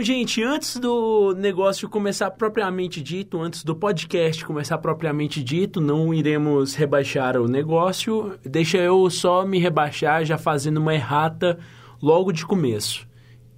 [0.00, 6.14] Então, gente, antes do negócio começar propriamente dito, antes do podcast começar propriamente dito, não
[6.14, 8.38] iremos rebaixar o negócio.
[8.42, 11.58] Deixa eu só me rebaixar já fazendo uma errata
[12.00, 13.06] logo de começo.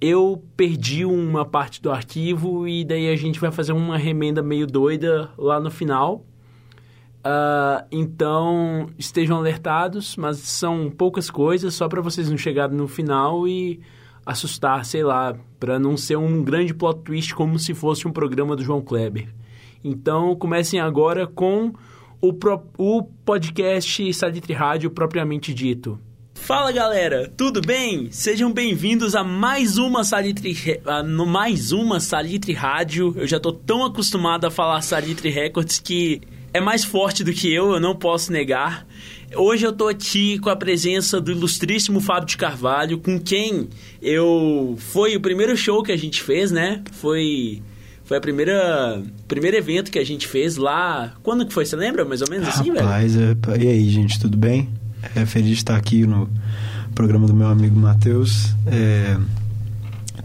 [0.01, 4.67] Eu perdi uma parte do arquivo e daí a gente vai fazer uma remenda meio
[4.67, 6.25] doida lá no final.
[7.25, 13.47] Uh, então, estejam alertados, mas são poucas coisas, só para vocês não chegarem no final
[13.47, 13.79] e
[14.25, 18.55] assustar, sei lá, para não ser um grande plot twist como se fosse um programa
[18.55, 19.27] do João Kleber.
[19.83, 21.73] Então, comecem agora com
[22.21, 25.99] o, pro, o podcast Salitre Rádio propriamente dito.
[26.33, 28.11] Fala galera, tudo bem?
[28.11, 33.13] Sejam bem-vindos a mais uma Salitre, a, no mais uma Salitre Rádio.
[33.15, 36.21] Eu já tô tão acostumado a falar Salitre Records que
[36.53, 38.85] é mais forte do que eu, eu não posso negar.
[39.35, 43.67] Hoje eu tô aqui com a presença do ilustríssimo Fábio de Carvalho, com quem
[44.01, 46.81] eu foi o primeiro show que a gente fez, né?
[46.91, 47.61] Foi
[48.05, 51.13] foi a primeira primeiro evento que a gente fez lá.
[51.23, 51.65] Quando que foi?
[51.65, 53.27] Você lembra mais ou menos assim, Rapaz, velho?
[53.29, 54.69] Rapaz, é, e aí, gente, tudo bem?
[55.15, 56.29] É feliz de estar aqui no
[56.93, 58.53] programa do meu amigo Matheus.
[58.67, 59.17] É,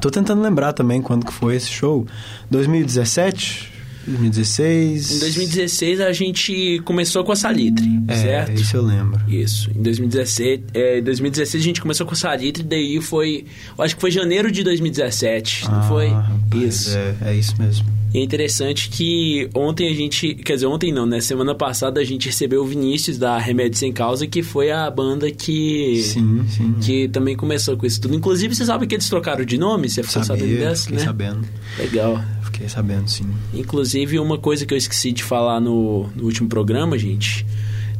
[0.00, 2.06] tô tentando lembrar também quando que foi esse show.
[2.50, 3.77] 2017?
[4.08, 5.10] 2016.
[5.12, 8.60] Em 2016 a gente começou com a Salitre, é, certo?
[8.60, 9.20] Isso eu lembro.
[9.28, 9.70] Isso.
[9.70, 13.44] Em 2016, é, 2016 a gente começou com a Salitre, daí foi.
[13.78, 16.08] Acho que foi janeiro de 2017, ah, não foi?
[16.08, 16.96] Rapaz, isso.
[16.96, 17.98] É, é isso mesmo.
[18.12, 20.34] E é interessante que ontem a gente.
[20.34, 21.20] Quer dizer, ontem não, né?
[21.20, 25.30] Semana passada a gente recebeu o Vinícius da Remédio Sem Causa, que foi a banda
[25.30, 26.02] que.
[26.02, 26.74] Sim, sim.
[26.80, 28.14] Que também começou com isso tudo.
[28.14, 29.90] Inclusive, você sabe que eles trocaram de nome?
[29.90, 30.98] Você ficou Sabia, sabendo dessa, né?
[31.00, 31.48] sabendo.
[31.78, 32.24] Legal.
[32.50, 33.26] Fiquei sabendo, sim.
[33.52, 37.44] Inclusive, uma coisa que eu esqueci de falar no, no último programa, gente.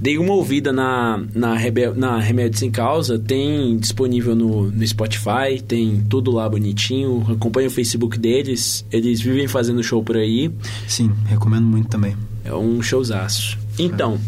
[0.00, 5.60] Dei uma ouvida na, na, Rebel, na Remédio Sem Causa, tem disponível no, no Spotify,
[5.66, 7.26] tem tudo lá bonitinho.
[7.28, 10.50] Acompanha o Facebook deles, eles vivem fazendo show por aí.
[10.87, 12.16] Sim, recomendo muito também.
[12.42, 13.58] É um showzaço.
[13.78, 14.19] Então,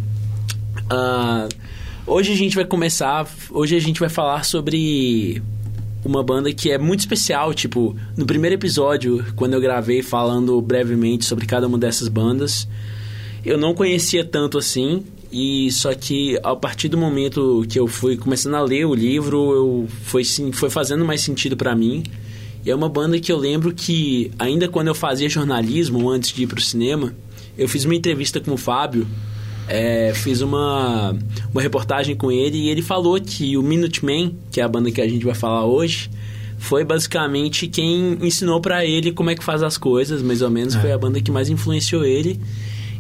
[0.93, 1.49] uh,
[2.07, 3.27] hoje a gente vai começar.
[3.49, 5.41] Hoje a gente vai falar sobre
[6.05, 7.53] uma banda que é muito especial.
[7.55, 12.69] Tipo, no primeiro episódio, quando eu gravei falando brevemente sobre cada uma dessas bandas,
[13.45, 15.05] eu não conhecia tanto assim.
[15.33, 19.53] E só que a partir do momento que eu fui começando a ler o livro,
[19.53, 22.03] eu foi sim, foi fazendo mais sentido para mim.
[22.65, 26.43] E é uma banda que eu lembro que ainda quando eu fazia jornalismo antes de
[26.43, 27.15] ir pro cinema,
[27.57, 29.07] eu fiz uma entrevista com o Fábio
[29.71, 31.17] é, fiz uma,
[31.53, 35.01] uma reportagem com ele e ele falou que o Minutemen, que é a banda que
[35.01, 36.11] a gente vai falar hoje,
[36.59, 40.75] foi basicamente quem ensinou para ele como é que faz as coisas, mais ou menos,
[40.75, 40.81] é.
[40.81, 42.41] foi a banda que mais influenciou ele.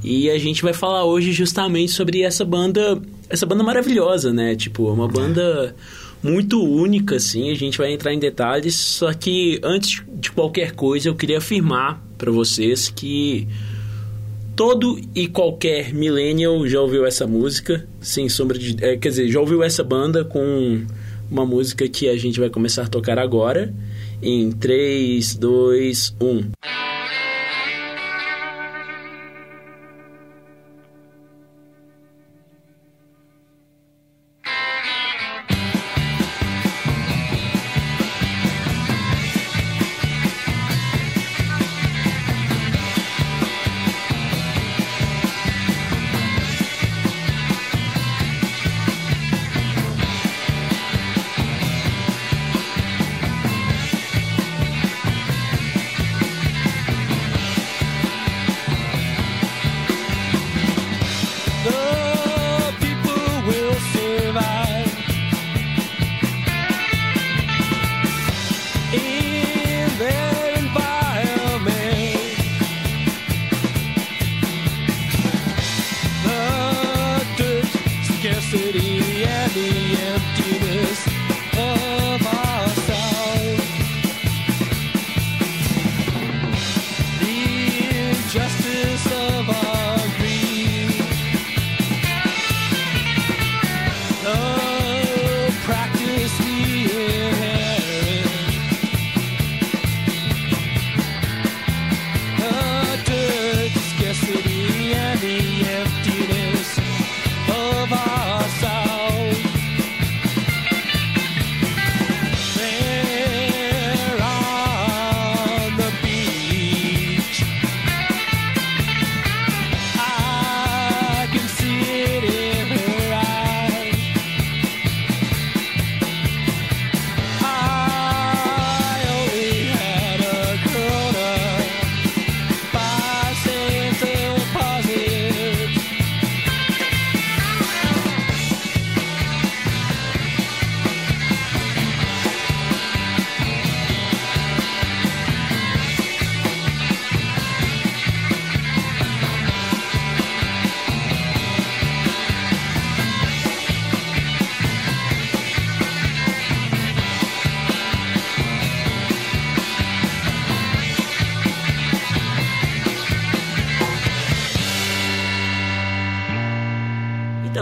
[0.02, 4.54] E a gente vai falar hoje justamente sobre essa banda, essa banda maravilhosa, né?
[4.54, 5.74] Tipo, uma banda
[6.22, 7.50] muito única, assim.
[7.50, 12.02] A gente vai entrar em detalhes, só que antes de qualquer coisa, eu queria afirmar
[12.16, 13.46] para vocês que
[14.60, 18.76] todo e qualquer millennial já ouviu essa música, sem sombra de.
[18.84, 20.84] É, quer dizer, já ouviu essa banda com
[21.30, 23.72] uma música que a gente vai começar a tocar agora.
[24.22, 26.89] Em 3, 2, 1.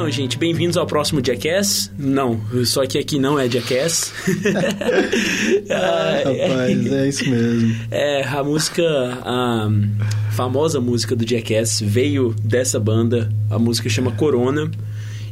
[0.08, 1.92] Então, gente, bem-vindos ao próximo Jackass.
[1.98, 4.10] Não, só que aqui não é Jackass.
[5.70, 7.76] ah, rapaz, é isso mesmo.
[7.90, 8.82] É, a música,
[9.22, 9.68] a
[10.30, 13.28] famosa música do Jackass veio dessa banda.
[13.50, 14.70] A música chama Corona.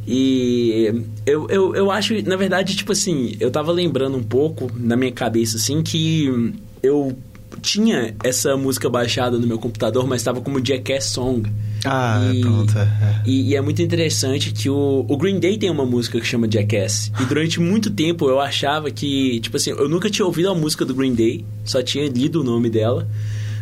[0.05, 0.93] E
[1.25, 5.11] eu, eu, eu acho, na verdade, tipo assim, eu tava lembrando um pouco na minha
[5.11, 6.53] cabeça, assim, que
[6.83, 7.17] eu
[7.61, 11.49] tinha essa música baixada no meu computador, mas estava como Jackass Song.
[11.85, 12.77] Ah, e, pronto.
[12.77, 13.21] É.
[13.25, 16.47] E, e, é muito interessante que o, o Green Day tem uma música que chama
[16.49, 17.11] Jackass.
[17.19, 20.83] E durante muito tempo eu achava que, tipo assim, eu nunca tinha ouvido a música
[20.83, 23.07] do Green Day, só tinha lido o nome dela.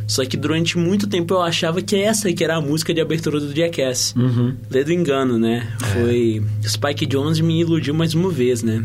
[0.08, 3.40] Só que durante muito tempo eu achava que essa que era a música de abertura
[3.40, 4.14] do Jackass.
[4.16, 4.56] Uhum.
[4.70, 5.68] Ledo engano, né?
[5.82, 5.86] É.
[5.86, 6.44] Foi...
[6.64, 8.84] Spike Jones me iludiu mais uma vez, né?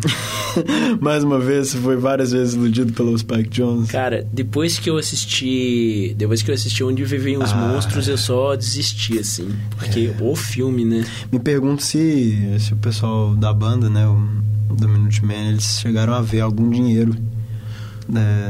[1.01, 1.69] mais uma vez?
[1.69, 3.91] Você foi várias vezes iludido pelo Spike Jones?
[3.91, 6.15] Cara, depois que eu assisti...
[6.17, 8.13] Depois que eu assisti Onde Vivem os ah, Monstros, é.
[8.13, 9.49] eu só desisti, assim.
[9.77, 10.23] Porque é.
[10.23, 11.05] o filme, né?
[11.31, 14.07] Me pergunto se, se o pessoal da banda, né?
[14.07, 17.15] O, do Minute Man, eles chegaram a ver algum dinheiro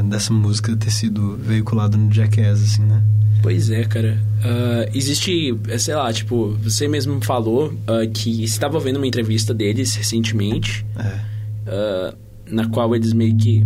[0.07, 3.03] dessa música ter sido veiculada no Jackass, assim, né?
[3.41, 4.17] Pois é, cara.
[4.39, 9.53] Uh, existe, é, sei lá, tipo, você mesmo falou uh, que estava vendo uma entrevista
[9.53, 12.11] deles recentemente, é.
[12.11, 12.17] uh,
[12.51, 13.65] na qual eles meio que.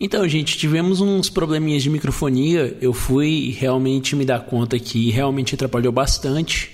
[0.00, 2.76] Então, gente, tivemos uns probleminhas de microfonia.
[2.80, 6.70] Eu fui realmente me dar conta que realmente atrapalhou bastante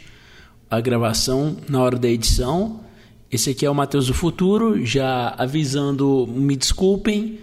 [0.70, 2.80] a gravação na hora da edição.
[3.32, 7.38] Esse aqui é o Matheus do Futuro, já avisando, me desculpem.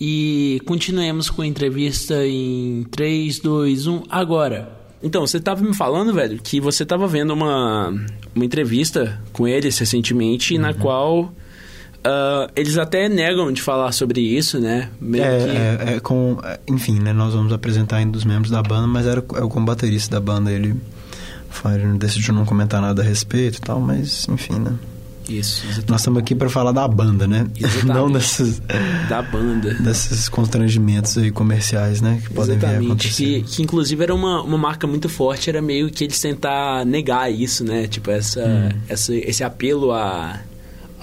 [0.00, 4.70] E continuemos com a entrevista em 3, 2, 1, agora.
[5.02, 7.88] Então, você estava me falando, velho, que você estava vendo uma,
[8.32, 10.60] uma entrevista com eles recentemente, uhum.
[10.60, 14.90] na qual uh, eles até negam de falar sobre isso, né?
[15.00, 15.50] Meio é, que...
[15.90, 16.38] é, é, com...
[16.68, 17.12] Enfim, né?
[17.12, 20.52] Nós vamos apresentar ainda dos membros da banda, mas era é o baterista da banda,
[20.52, 20.76] ele,
[21.66, 24.72] ele decidiu não comentar nada a respeito e tal, mas enfim, né?
[25.38, 25.90] Isso, exatamente.
[25.90, 27.46] Nós estamos aqui para falar da banda, né?
[27.56, 27.86] Exatamente.
[27.86, 28.62] Não desses...
[29.08, 29.74] Da banda.
[29.74, 32.20] Desses constrangimentos aí comerciais, né?
[32.22, 32.80] Que podem exatamente.
[32.80, 33.24] vir a acontecer.
[33.24, 37.32] Que, que inclusive era uma, uma marca muito forte, era meio que eles tentar negar
[37.32, 37.86] isso, né?
[37.86, 38.78] Tipo, essa, hum.
[38.88, 40.40] essa, esse apelo a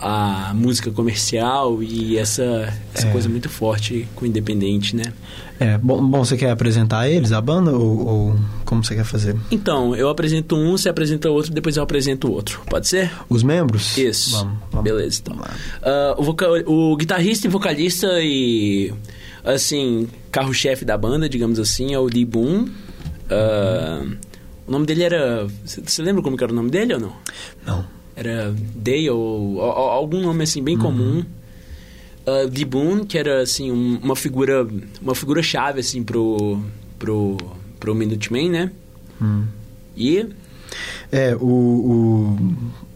[0.02, 3.12] a música comercial e essa, essa é.
[3.12, 5.04] coisa muito forte com o independente, né?
[5.60, 9.36] É, bom, bom, você quer apresentar eles, a banda, ou, ou, como você quer fazer?
[9.52, 12.62] Então, eu apresento um, você apresenta outro, depois eu apresento outro.
[12.70, 13.12] Pode ser?
[13.28, 13.98] Os membros?
[13.98, 14.32] Isso.
[14.38, 14.84] Vamos, vamos.
[14.84, 15.36] Beleza, então.
[15.36, 18.94] Uh, o, vocal, o guitarrista e vocalista e,
[19.44, 22.64] assim, carro-chefe da banda, digamos assim, é o Lee Boon.
[22.64, 24.18] Uh,
[24.66, 25.46] o nome dele era...
[25.66, 27.14] Você lembra como era o nome dele ou não?
[27.66, 30.82] Não era Dale, ou, ou, algum nome assim bem uhum.
[30.82, 31.26] comum.
[32.30, 34.68] Uh, The Boon, que era assim um, uma figura
[35.02, 36.62] uma figura chave assim pro
[36.98, 37.38] pro
[37.80, 38.72] pro Minuteman, né?
[39.22, 39.46] Hum.
[39.96, 40.26] E
[41.12, 42.38] é o, o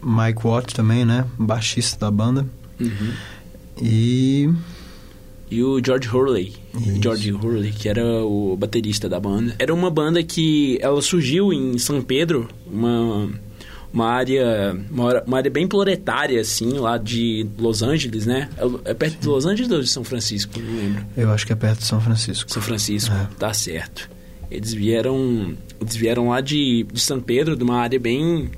[0.01, 1.25] Mike Watt também, né?
[1.37, 2.45] Baixista da banda.
[2.79, 3.13] Uhum.
[3.81, 4.49] E
[5.49, 6.53] e o George Hurley.
[6.79, 7.01] Isso.
[7.01, 9.55] George Hurley, que era o baterista da banda.
[9.59, 13.29] Era uma banda que ela surgiu em São Pedro, uma
[13.93, 18.49] uma área, uma, área bem proletária, assim, lá de Los Angeles, né?
[18.57, 19.19] É, é perto Sim.
[19.19, 20.59] de Los Angeles ou de São Francisco?
[20.59, 21.05] Não lembro.
[21.15, 22.51] Eu acho que é perto de São Francisco.
[22.51, 23.27] São Francisco, é.
[23.37, 24.09] tá certo.
[24.49, 28.49] Eles vieram, eles vieram lá de, de São Pedro, de uma área bem,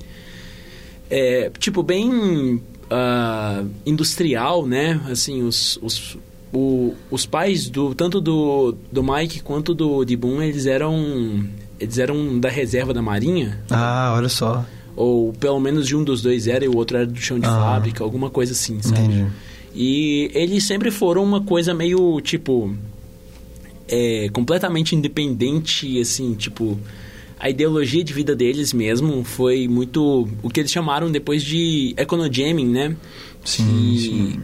[1.09, 5.01] é, tipo, bem uh, industrial, né?
[5.09, 6.17] Assim, os, os,
[6.53, 11.45] o, os pais do tanto do, do Mike quanto do Dibum, eles eram
[11.77, 13.59] eles eram da reserva da Marinha.
[13.69, 14.65] Ah, olha só.
[14.95, 17.45] Ou pelo menos de um dos dois era e o outro era do chão de
[17.45, 19.01] ah, fábrica, alguma coisa assim, sabe?
[19.01, 19.25] Entendi.
[19.73, 22.73] E eles sempre foram uma coisa meio, tipo...
[23.87, 26.79] É, completamente independente, assim, tipo...
[27.37, 30.27] A ideologia de vida deles mesmo foi muito...
[30.41, 32.95] O que eles chamaram depois de econojamming, né?
[33.43, 34.41] Sim, que, sim.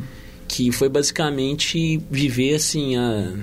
[0.47, 3.33] Que foi basicamente viver, assim, a,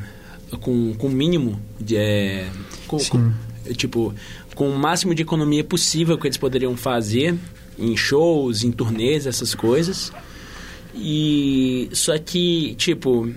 [0.61, 1.97] com o mínimo de...
[1.97, 2.51] É,
[2.87, 2.99] com.
[2.99, 3.33] Com,
[3.75, 4.15] tipo
[4.59, 7.33] com o máximo de economia possível que eles poderiam fazer
[7.79, 10.13] em shows, em turnês, essas coisas.
[10.97, 13.33] E só que, tipo,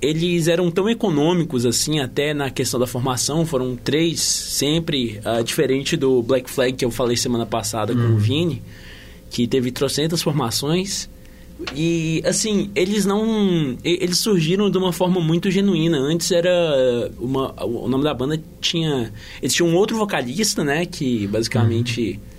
[0.00, 5.94] eles eram tão econômicos assim, até na questão da formação, foram três sempre, uh, diferente
[5.94, 8.16] do Black Flag que eu falei semana passada com o uhum.
[8.16, 8.62] Vini,
[9.28, 11.06] que teve trocentas formações.
[11.74, 13.76] E, assim, eles não...
[13.84, 15.98] Eles surgiram de uma forma muito genuína.
[15.98, 17.10] Antes era...
[17.18, 19.12] Uma, o nome da banda tinha...
[19.40, 20.86] Eles tinham um outro vocalista, né?
[20.86, 22.12] Que, basicamente...
[22.12, 22.32] Uhum.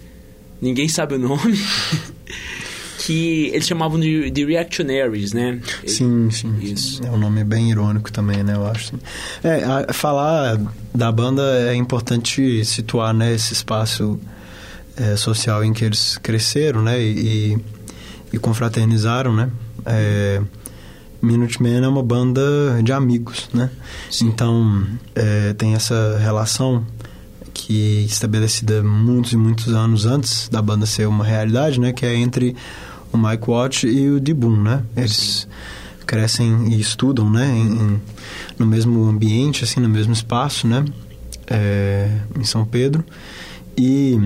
[0.62, 1.60] Ninguém sabe o nome.
[3.06, 5.60] que eles chamavam de, de Reactionaries, né?
[5.86, 6.58] Sim, sim.
[6.62, 7.04] Isso.
[7.06, 8.56] É um nome bem irônico também, né?
[8.56, 8.94] Eu acho.
[9.44, 10.60] É, a, falar
[10.96, 13.34] da banda é importante situar, né?
[13.34, 14.18] Esse espaço
[14.96, 17.02] é, social em que eles cresceram, né?
[17.02, 17.58] E, e
[18.40, 19.50] confraternizaram, né?
[19.86, 20.42] É,
[21.24, 22.42] Minutemen é uma banda
[22.84, 23.70] de amigos, né?
[24.12, 24.28] Sim.
[24.28, 24.86] Então,
[25.16, 26.86] é, tem essa relação
[27.54, 31.94] que é estabelecida muitos e muitos anos antes da banda ser uma realidade, né?
[31.94, 32.58] Que é entre
[33.14, 34.84] o Mike Watt e o D-Boon, né?
[34.98, 35.48] Eles
[36.06, 37.48] crescem e estudam, né?
[37.48, 38.02] Em, em,
[38.60, 40.84] no mesmo ambiente, assim, no mesmo espaço, né?
[41.48, 43.02] É, em São Pedro.
[43.78, 44.20] E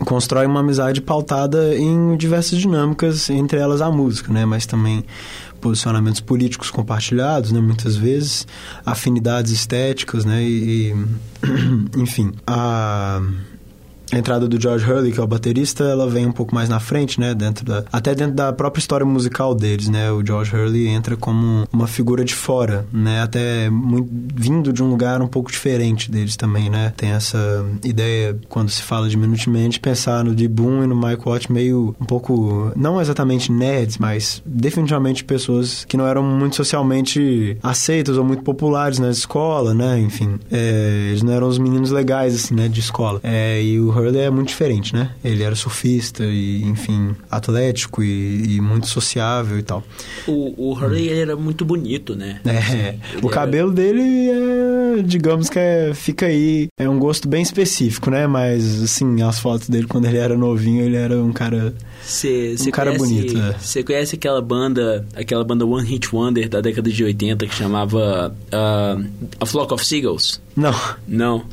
[0.00, 4.44] constrói uma amizade pautada em diversas dinâmicas, entre elas a música, né?
[4.44, 5.04] Mas também
[5.60, 7.60] posicionamentos políticos compartilhados, né?
[7.60, 8.46] Muitas vezes
[8.84, 10.42] afinidades estéticas, né?
[10.42, 10.94] E, e
[11.96, 13.22] enfim, a
[14.14, 16.78] a entrada do George Hurley, que é o baterista, ela vem um pouco mais na
[16.80, 17.34] frente, né?
[17.34, 20.10] Dentro da, até dentro da própria história musical deles, né?
[20.10, 23.22] O George Hurley entra como uma figura de fora, né?
[23.22, 26.92] Até muito, vindo de um lugar um pouco diferente deles também, né?
[26.96, 30.46] Tem essa ideia, quando se fala de Minutemen, de pensar no D.
[30.48, 35.96] Boon e no Mike Watt meio um pouco, não exatamente nerds, mas definitivamente pessoas que
[35.96, 39.98] não eram muito socialmente aceitas ou muito populares na escola, né?
[40.00, 42.68] Enfim, é, eles não eram os meninos legais, assim, né?
[42.68, 43.20] De escola.
[43.22, 45.10] É, e o Hurley é muito diferente, né?
[45.24, 49.82] Ele era surfista e, enfim, atlético e, e muito sociável e tal.
[50.26, 51.16] O, o Hurley hum.
[51.16, 52.40] era muito bonito, né?
[52.44, 53.76] É, assim, o cabelo era...
[53.76, 58.26] dele é, digamos que é, fica aí, é um gosto bem específico, né?
[58.26, 61.74] Mas, assim, as fotos dele quando ele era novinho, ele era um cara...
[62.02, 63.54] Cê, um cara conhece, bonito, né?
[63.58, 68.34] Você conhece aquela banda, aquela banda One Hit Wonder da década de 80 que chamava
[68.52, 69.04] uh,
[69.40, 70.40] A Flock of Seagulls?
[70.54, 70.74] Não.
[71.08, 71.44] Não?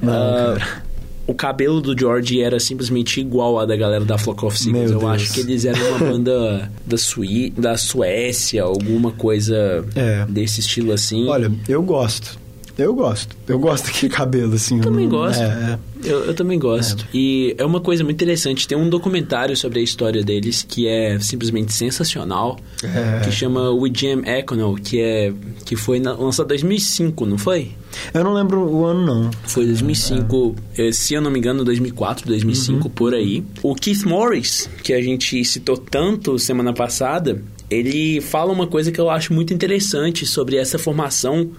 [0.00, 0.87] Não, uh,
[1.28, 4.90] o cabelo do George era simplesmente igual a da galera da Flock of Seagulls.
[4.90, 5.12] Eu Deus.
[5.12, 10.24] acho que eles eram uma banda da, Sui da Suécia, alguma coisa é.
[10.26, 11.28] desse estilo assim.
[11.28, 12.38] Olha, eu gosto.
[12.78, 13.36] Eu gosto.
[13.48, 14.76] Eu gosto daquele cabelo, assim.
[14.76, 15.10] Eu também não...
[15.10, 15.42] gosto.
[15.42, 15.78] É, é.
[16.04, 17.04] Eu, eu, também gosto.
[17.06, 17.08] É.
[17.12, 18.68] E é uma coisa muito interessante.
[18.68, 22.56] Tem um documentário sobre a história deles que é simplesmente sensacional.
[22.84, 23.24] É.
[23.24, 25.32] Que chama We Jam Econo, que, é,
[25.64, 27.72] que foi na, lançado em 2005, não foi?
[28.14, 29.30] Eu não lembro o ano, não.
[29.42, 30.92] Foi 2005, é.
[30.92, 32.90] se eu não me engano, 2004, 2005, uhum.
[32.94, 33.42] por aí.
[33.60, 39.00] O Keith Morris, que a gente citou tanto semana passada, ele fala uma coisa que
[39.00, 41.50] eu acho muito interessante sobre essa formação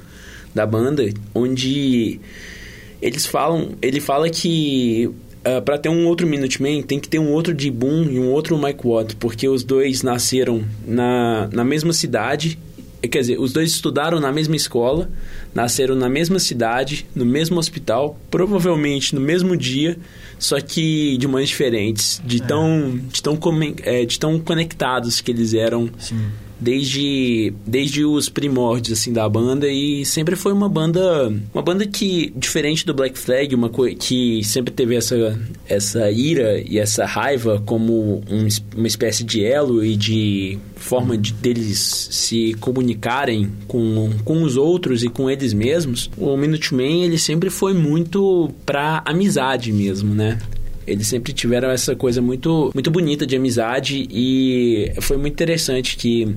[0.53, 2.19] da banda, onde
[3.01, 7.19] eles falam, ele fala que uh, ah, para ter um outro Minuteman tem que ter
[7.19, 11.63] um outro de Boom e um outro Mike Watt, porque os dois nasceram na, na
[11.63, 12.59] mesma cidade,
[13.01, 15.09] quer dizer, os dois estudaram na mesma escola,
[15.55, 19.97] nasceram na mesma cidade, no mesmo hospital, provavelmente no mesmo dia,
[20.37, 22.45] só que de mães diferentes, de, é.
[22.45, 23.39] tão, de, tão,
[23.83, 25.89] é, de tão conectados que eles eram.
[25.97, 26.27] Sim
[26.59, 29.67] desde, desde os primórdios assim da banda.
[29.67, 34.73] E sempre foi uma banda uma banda que diferente do Black Flag uma que sempre
[34.73, 40.57] teve essa essa ira e essa raiva como um, uma espécie de elo e de
[40.75, 46.09] forma de deles se comunicarem com, com os outros e com eles mesmos.
[46.17, 50.39] O Minutemen ele sempre foi muito pra amizade mesmo né?
[50.85, 56.35] Eles sempre tiveram essa coisa muito, muito bonita de amizade e foi muito interessante que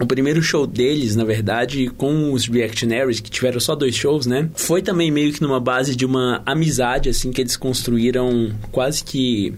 [0.00, 4.50] o primeiro show deles, na verdade, com os Reactionaries, que tiveram só dois shows, né?
[4.54, 9.54] Foi também meio que numa base de uma amizade, assim, que eles construíram quase que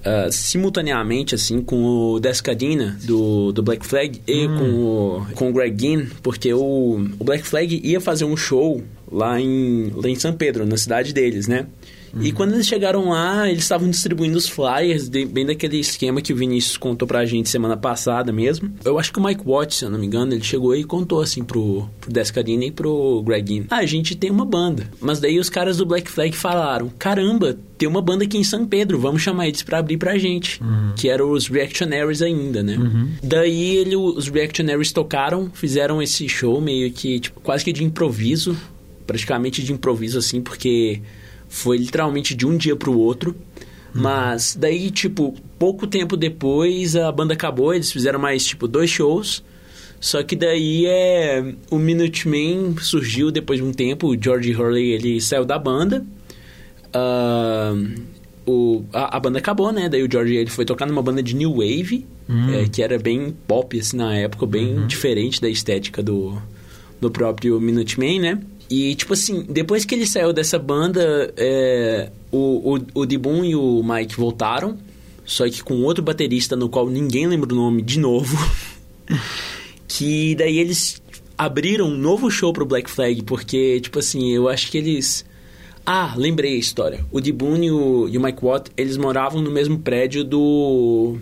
[0.00, 4.58] uh, simultaneamente, assim, com o Descadina, do, do Black Flag, e hum.
[4.58, 8.82] com, o, com o Greg Ginn, porque o, o Black Flag ia fazer um show
[9.10, 11.66] lá em, lá em São Pedro, na cidade deles, né?
[12.14, 12.22] Uhum.
[12.22, 16.32] E quando eles chegaram lá, eles estavam distribuindo os flyers, de, bem daquele esquema que
[16.32, 18.72] o Vinícius contou pra gente semana passada mesmo.
[18.84, 21.20] Eu acho que o Mike Watts, se eu não me engano, ele chegou e contou
[21.20, 24.88] assim pro, pro Descarina e pro Greg Ah, a gente tem uma banda.
[25.00, 28.66] Mas daí os caras do Black Flag falaram: caramba, tem uma banda aqui em São
[28.66, 30.62] Pedro, vamos chamar eles pra abrir pra gente.
[30.62, 30.92] Uhum.
[30.96, 32.76] Que eram os Reactionaries ainda, né?
[32.76, 33.08] Uhum.
[33.22, 38.56] Daí ele, os Reactionaries tocaram, fizeram esse show meio que, tipo, quase que de improviso.
[39.06, 41.00] Praticamente de improviso, assim, porque
[41.50, 43.36] foi literalmente de um dia para o outro.
[43.92, 49.42] Mas daí, tipo, pouco tempo depois a banda acabou, eles fizeram mais, tipo, dois shows.
[50.00, 55.20] Só que daí é o Minutemen surgiu depois de um tempo, o George Hurley ele
[55.20, 56.06] saiu da banda.
[56.94, 58.00] Uh,
[58.46, 59.88] o, a, a, banda acabou, né?
[59.88, 62.54] Daí o George ele foi tocar numa banda de New Wave, uhum.
[62.54, 64.86] é, que era bem pop assim na época, bem uhum.
[64.86, 66.40] diferente da estética do,
[66.98, 68.40] do próprio Minutemen, né?
[68.70, 73.56] E, tipo assim, depois que ele saiu dessa banda, é, o, o, o Dibun e
[73.56, 74.78] o Mike voltaram,
[75.24, 78.38] só que com outro baterista, no qual ninguém lembra o nome de novo.
[79.88, 81.02] que daí eles
[81.36, 85.24] abriram um novo show pro Black Flag, porque, tipo assim, eu acho que eles
[85.84, 87.04] Ah, lembrei a história.
[87.10, 87.32] O D.
[87.32, 91.18] Boone e o, e o Mike Watt, eles moravam no mesmo prédio do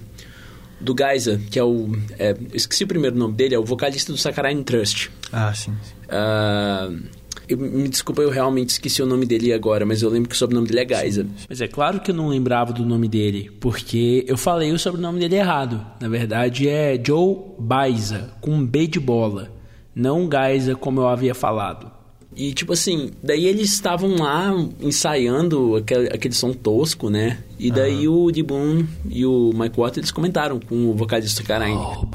[0.80, 1.96] do Geisa, que é o.
[2.18, 5.10] É, esqueci o primeiro nome dele, é o vocalista do Saccharine Trust.
[5.32, 5.72] Ah, sim.
[5.82, 5.94] sim.
[6.04, 7.17] Uh,
[7.48, 10.38] eu, me desculpa, eu realmente esqueci o nome dele agora, mas eu lembro que o
[10.38, 11.26] sobrenome dele é Geisa.
[11.48, 15.18] Mas é claro que eu não lembrava do nome dele, porque eu falei o sobrenome
[15.20, 15.84] dele errado.
[16.00, 19.50] Na verdade é Joe Baiza, com um B de bola,
[19.94, 21.98] não Geisa como eu havia falado.
[22.36, 27.38] E tipo assim, daí eles estavam lá ensaiando aquele, aquele som tosco, né?
[27.58, 28.26] E daí uhum.
[28.26, 31.74] o D-Boon e o Mike Watt eles comentaram com o vocalista Karain.
[31.74, 32.06] Oh,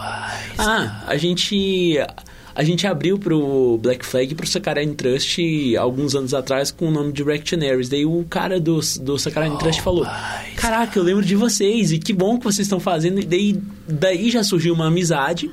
[0.58, 1.98] ah, a gente
[2.56, 6.92] a gente abriu pro Black Flag e pro Saccharine Trust alguns anos atrás com o
[6.92, 7.90] nome de Reactionaries.
[7.90, 10.06] Daí o cara do, do Saccharine oh, Trust falou:
[10.56, 13.20] Caraca, eu lembro de vocês e que bom que vocês estão fazendo.
[13.20, 15.50] E daí, daí já surgiu uma amizade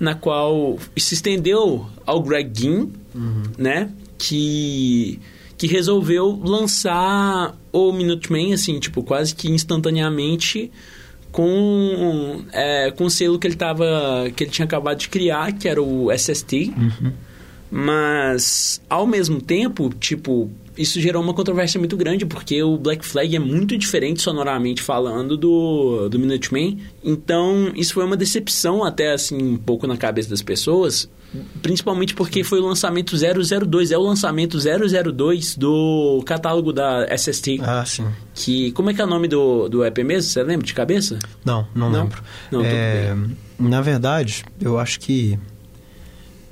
[0.00, 3.42] na qual se estendeu ao Greg Ginn, uhum.
[3.56, 3.90] né?
[4.18, 5.20] Que,
[5.56, 10.72] que resolveu lançar o Minuteman, assim, tipo, quase que instantaneamente
[11.36, 13.84] com, é, com o selo que ele tava.
[14.34, 16.72] que ele tinha acabado de criar, que era o SST.
[16.74, 17.12] Uhum.
[17.70, 23.34] Mas, ao mesmo tempo, tipo, isso gerou uma controvérsia muito grande, porque o Black Flag
[23.34, 26.78] é muito diferente sonoramente falando do, do Minuteman.
[27.02, 31.08] Então, isso foi uma decepção até, assim, um pouco na cabeça das pessoas.
[31.60, 37.60] Principalmente porque foi o lançamento 002, é o lançamento 002 do catálogo da SST.
[37.62, 38.06] Ah, sim.
[38.34, 40.30] Que, como é que é o nome do, do EP mesmo?
[40.30, 41.18] Você lembra de cabeça?
[41.44, 42.02] Não, não, não?
[42.02, 42.22] lembro.
[42.50, 43.16] Não, é,
[43.58, 45.38] na verdade, eu acho que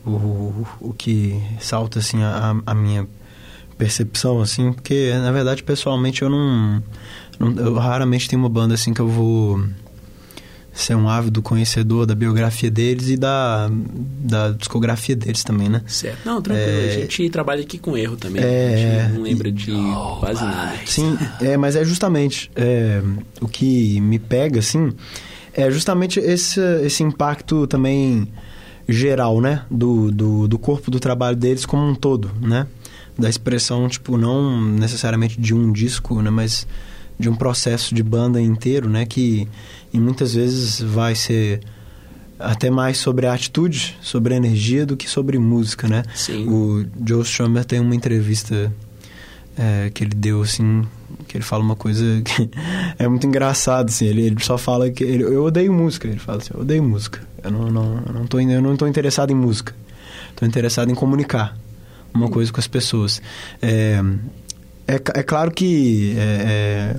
[0.04, 3.06] o, o que salta, assim, a, a minha
[3.76, 6.82] percepção, assim, porque, na verdade, pessoalmente, eu não,
[7.38, 9.62] não, Eu raramente tenho uma banda, assim, que eu vou
[10.72, 15.82] ser um ávido conhecedor da biografia deles e da, da discografia deles também, né?
[15.86, 16.18] Certo.
[16.24, 16.68] Não, tranquilo.
[16.68, 16.88] É...
[16.88, 18.42] A gente trabalha aqui com erro também.
[18.42, 19.02] É...
[19.02, 20.74] A gente não lembra de oh, quase nada.
[20.84, 23.00] Sim, é, mas é justamente é,
[23.40, 24.92] o que me pega, assim,
[25.52, 28.28] é justamente esse, esse impacto também
[28.88, 29.62] geral, né?
[29.70, 32.66] Do, do, do corpo do trabalho deles como um todo, né?
[33.18, 36.66] Da expressão, tipo, não necessariamente de um disco, né, mas
[37.18, 39.48] de um processo de banda inteiro, né, que
[39.92, 41.60] e muitas vezes vai ser
[42.38, 46.02] até mais sobre a atitude, sobre a energia do que sobre música, né?
[46.16, 46.48] Sim.
[46.48, 48.72] O Joe Strummer tem uma entrevista
[49.56, 50.84] é, que ele deu, assim,
[51.28, 52.50] que ele fala uma coisa que
[52.98, 56.38] é muito engraçado, assim, ele, ele só fala que ele, eu odeio música, ele fala
[56.38, 59.36] assim, eu odeio música, eu não, não, eu não, tô, eu não tô interessado em
[59.36, 59.72] música,
[60.32, 61.56] estou interessado em comunicar
[62.14, 63.20] uma coisa com as pessoas.
[63.60, 64.00] É,
[64.86, 66.96] é, é claro que é, é,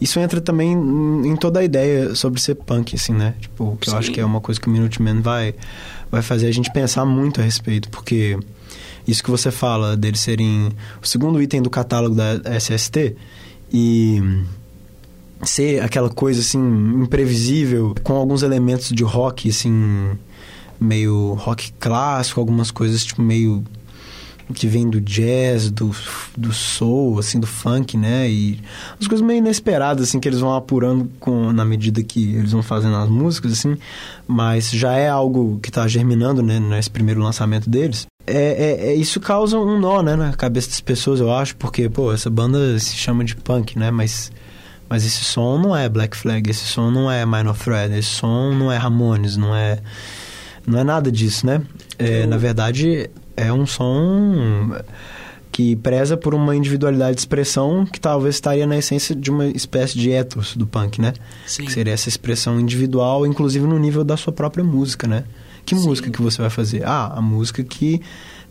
[0.00, 3.34] isso entra também em toda a ideia sobre ser punk, assim, né?
[3.40, 5.54] Tipo, que eu acho que é uma coisa que o Minuteman vai,
[6.10, 8.38] vai fazer a gente pensar muito a respeito, porque
[9.06, 10.70] isso que você fala deles serem
[11.02, 13.16] o segundo item do catálogo da SST
[13.72, 14.22] e
[15.42, 16.60] ser aquela coisa assim
[17.02, 20.10] imprevisível com alguns elementos de rock assim
[20.80, 23.64] meio rock clássico, algumas coisas tipo meio
[24.54, 25.94] que vem do jazz, do,
[26.36, 28.28] do soul, assim, do funk, né?
[28.28, 28.60] E
[29.00, 32.62] as coisas meio inesperadas, assim, que eles vão apurando com, na medida que eles vão
[32.62, 33.76] fazendo as músicas, assim.
[34.26, 36.58] Mas já é algo que está germinando, né?
[36.58, 38.06] Nesse primeiro lançamento deles.
[38.26, 40.16] É, é, é, isso causa um nó, né?
[40.16, 41.56] Na cabeça das pessoas, eu acho.
[41.56, 43.90] Porque, pô, essa banda se chama de punk, né?
[43.90, 44.30] Mas...
[44.88, 48.52] Mas esse som não é Black Flag, esse som não é Minor Threat, esse som
[48.52, 49.78] não é Ramones, não é
[50.66, 51.62] não é nada disso, né?
[51.98, 54.74] É, na verdade, é um som
[55.52, 59.98] que preza por uma individualidade de expressão que talvez estaria na essência de uma espécie
[59.98, 61.12] de ethos do punk, né?
[61.46, 61.66] Sim.
[61.66, 65.24] Que seria essa expressão individual, inclusive no nível da sua própria música, né?
[65.66, 65.86] Que Sim.
[65.86, 66.84] música que você vai fazer?
[66.86, 68.00] Ah, a música que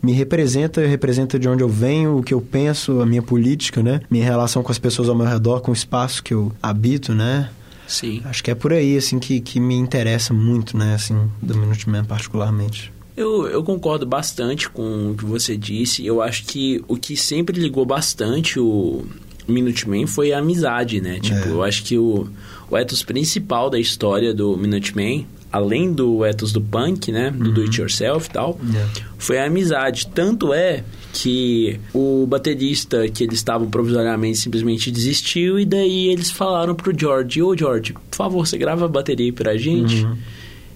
[0.00, 4.00] me representa, representa de onde eu venho, o que eu penso, a minha política, né?
[4.08, 7.50] Minha relação com as pessoas ao meu redor, com o espaço que eu habito, né?
[7.86, 8.22] Sim.
[8.24, 10.94] Acho que é por aí, assim, que, que me interessa muito, né?
[10.94, 12.92] Assim, do Minuteman particularmente.
[13.16, 16.04] Eu, eu concordo bastante com o que você disse.
[16.04, 19.04] Eu acho que o que sempre ligou bastante o
[19.46, 21.18] Minuteman foi a amizade, né?
[21.20, 21.50] Tipo, é.
[21.50, 22.28] eu acho que o,
[22.70, 27.30] o ethos principal da história do Minuteman, além do ethos do punk, né?
[27.30, 27.54] Do uhum.
[27.54, 28.86] do it yourself e tal, é.
[29.18, 30.06] foi a amizade.
[30.06, 36.74] Tanto é que o baterista que eles estavam provisoriamente simplesmente desistiu e daí eles falaram
[36.74, 40.02] pro George, ô oh, George, por favor, você grava a bateria aí pra gente.
[40.02, 40.16] Uhum.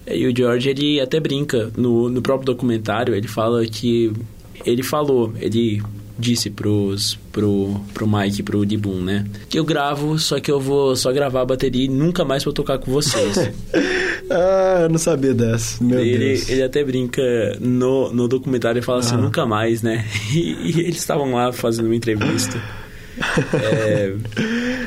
[0.09, 4.11] E o George, ele até brinca no, no próprio documentário, ele fala que...
[4.65, 5.81] Ele falou, ele
[6.17, 9.25] disse pros, pro, pro Mike pro Dibum, né?
[9.47, 12.51] Que eu gravo, só que eu vou só gravar a bateria e nunca mais vou
[12.53, 13.37] tocar com vocês.
[14.31, 15.83] ah, eu não sabia dessa.
[15.83, 16.49] Meu ele, Deus.
[16.49, 17.21] ele até brinca
[17.59, 19.19] no, no documentário e fala assim, Ah.
[19.19, 20.05] nunca mais, né?
[20.33, 22.59] E, e eles estavam lá fazendo uma entrevista.
[23.53, 24.13] É,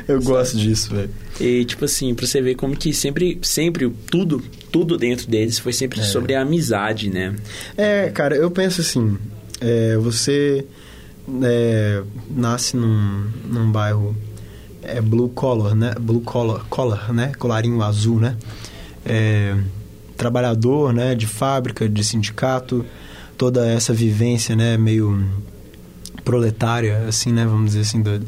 [0.09, 1.11] Eu gosto disso, velho.
[1.41, 5.73] e tipo assim, pra você ver como que sempre, sempre, tudo, tudo dentro deles foi
[5.73, 7.35] sempre sobre a amizade, né?
[7.77, 9.17] É, cara, eu penso assim,
[9.61, 10.65] é, você
[11.43, 14.17] é, nasce num, num bairro
[14.83, 15.95] é, blue collar, né?
[16.01, 17.33] Blue collar, collar, né?
[17.39, 18.37] Colarinho azul, né?
[19.05, 19.55] É,
[20.17, 21.15] trabalhador, né?
[21.15, 22.85] De fábrica, de sindicato,
[23.37, 24.77] toda essa vivência, né?
[24.77, 25.25] Meio
[26.25, 27.45] proletária, assim, né?
[27.45, 28.21] Vamos dizer assim, do,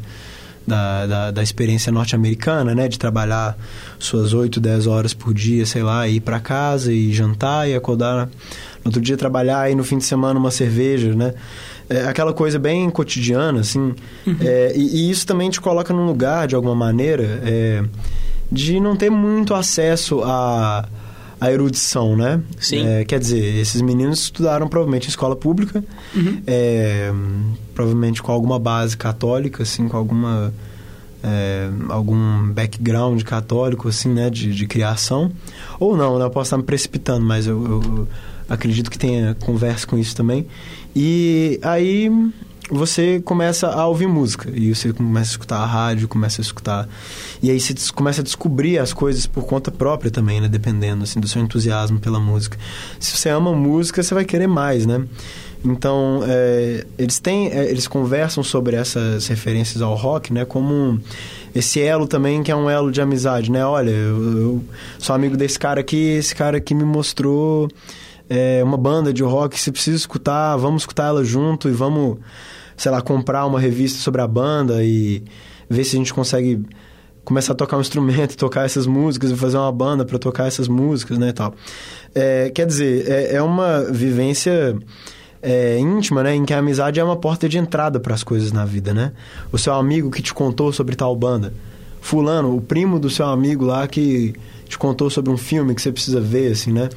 [0.65, 2.87] da, da, da experiência norte-americana, né?
[2.87, 3.57] De trabalhar
[3.99, 8.27] suas 8, 10 horas por dia, sei lá, ir para casa e jantar e acordar
[8.83, 11.33] no outro dia trabalhar e no fim de semana uma cerveja, né?
[11.89, 13.93] É aquela coisa bem cotidiana, assim.
[14.39, 17.83] É, e, e isso também te coloca num lugar, de alguma maneira, é,
[18.51, 20.87] de não ter muito acesso a,
[21.43, 22.41] a erudição, né?
[22.57, 22.87] Sim.
[22.87, 25.83] É, quer dizer, esses meninos estudaram provavelmente em escola pública,
[26.47, 27.11] é,
[27.75, 30.53] provavelmente com alguma base católica, assim, com alguma
[31.21, 35.33] é, algum background católico, assim, né, de, de criação.
[35.81, 36.23] Ou não, né?
[36.23, 38.07] Eu posso estar me precipitando, mas eu, eu
[38.47, 40.47] acredito que tenha conversa com isso também.
[40.95, 42.09] E aí
[42.73, 46.89] você começa a ouvir música e você começa a escutar a rádio, começa a escutar
[47.41, 51.19] e aí você começa a descobrir as coisas por conta própria também, né, dependendo assim
[51.19, 52.57] do seu entusiasmo pela música.
[52.99, 55.05] Se você ama música, você vai querer mais, né?
[55.65, 60.99] Então é, eles têm, é, eles conversam sobre essas referências ao rock, né, como um-
[61.55, 63.65] esse elo também que é um elo de amizade, né?
[63.65, 64.63] Olha, eu, eu
[64.99, 67.69] sou amigo desse cara aqui, esse cara aqui me mostrou
[68.29, 72.17] é, uma banda de rock, você precisa escutar, vamos escutar ela junto e vamos,
[72.77, 75.23] sei lá, comprar uma revista sobre a banda e
[75.69, 76.63] ver se a gente consegue
[77.23, 81.17] começar a tocar um instrumento, tocar essas músicas fazer uma banda para tocar essas músicas,
[81.17, 81.53] né, e tal.
[82.13, 84.77] É, quer dizer, é, é uma vivência
[85.41, 88.51] é, íntima, né, em que a amizade é uma porta de entrada para as coisas
[88.51, 89.11] na vida, né?
[89.51, 91.53] O seu amigo que te contou sobre tal banda,
[92.01, 94.33] fulano, o primo do seu amigo lá que
[94.67, 96.89] te contou sobre um filme que você precisa ver, assim, né?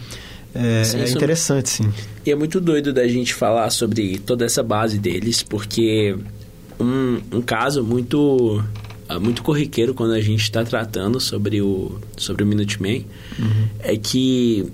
[0.57, 1.93] É, Sim, é interessante, sim.
[2.25, 6.17] E é muito doido da gente falar sobre toda essa base deles, porque
[6.81, 8.63] um, um caso muito
[9.09, 13.05] ah, muito corriqueiro quando a gente está tratando sobre o sobre o Minuteman
[13.79, 14.67] é que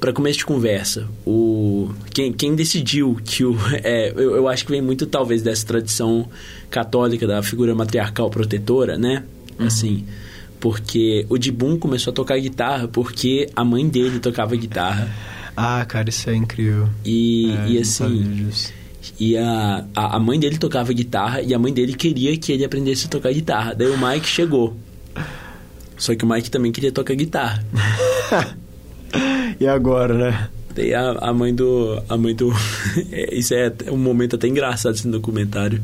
[0.00, 4.72] para começo de conversa o quem, quem decidiu que o é, eu, eu acho que
[4.72, 6.28] vem muito talvez dessa tradição
[6.68, 9.22] católica da figura matriarcal protetora né?
[9.58, 10.04] Assim
[10.60, 15.08] porque o Dibum começou a tocar guitarra porque a mãe dele tocava guitarra
[15.56, 16.88] Ah, cara, isso é incrível.
[17.04, 18.48] e, É, e assim,
[19.20, 22.64] e a, a, a mãe dele tocava guitarra e a mãe dele queria que ele
[22.64, 23.74] aprendesse a tocar guitarra.
[23.74, 24.76] Daí o Mike chegou.
[25.96, 27.64] Só que o Mike também queria tocar guitarra.
[29.58, 30.48] E agora, né?
[30.74, 32.02] Daí a, a mãe do.
[32.08, 32.52] A mãe do.
[33.10, 35.80] é, Isso é um momento até engraçado esse documentário.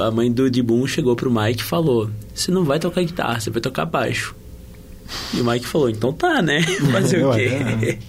[0.00, 3.50] A mãe do Dibum chegou pro Mike e falou: Você não vai tocar guitarra, você
[3.50, 4.34] vai tocar baixo.
[5.34, 6.62] E o Mike falou: Então tá, né?
[6.92, 7.98] Fazer o quê?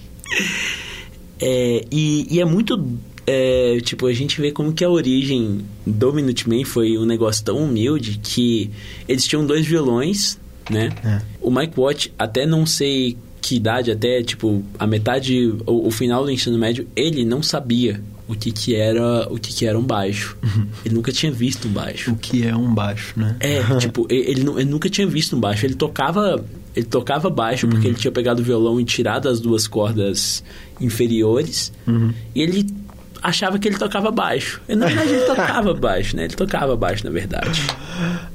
[1.40, 2.98] É, e, e é muito.
[3.24, 7.58] é, tipo, a gente vê como que a origem do Minutemen foi um negócio tão
[7.58, 8.70] humilde que
[9.06, 10.36] eles tinham dois violões,
[10.68, 10.90] né?
[11.04, 11.22] É.
[11.40, 16.24] O Mike Watt, até não sei que idade, até tipo a metade, o, o final
[16.24, 19.82] do ensino médio, ele não sabia o que que era, o que que era um
[19.82, 20.36] baixo.
[20.84, 22.12] Ele nunca tinha visto um baixo.
[22.12, 23.34] O que é um baixo, né?
[23.40, 25.64] É, tipo, ele, nu- ele nunca tinha visto um baixo.
[25.64, 26.44] Ele tocava,
[26.76, 30.44] ele tocava baixo porque ele tinha pegado o violão e tirado as duas cordas
[30.80, 31.72] inferiores.
[31.86, 32.12] Uhum.
[32.34, 32.66] E ele
[33.22, 34.60] achava que ele tocava baixo.
[34.68, 36.24] E, na verdade, ele tocava baixo, né?
[36.24, 37.62] Ele tocava baixo, na verdade.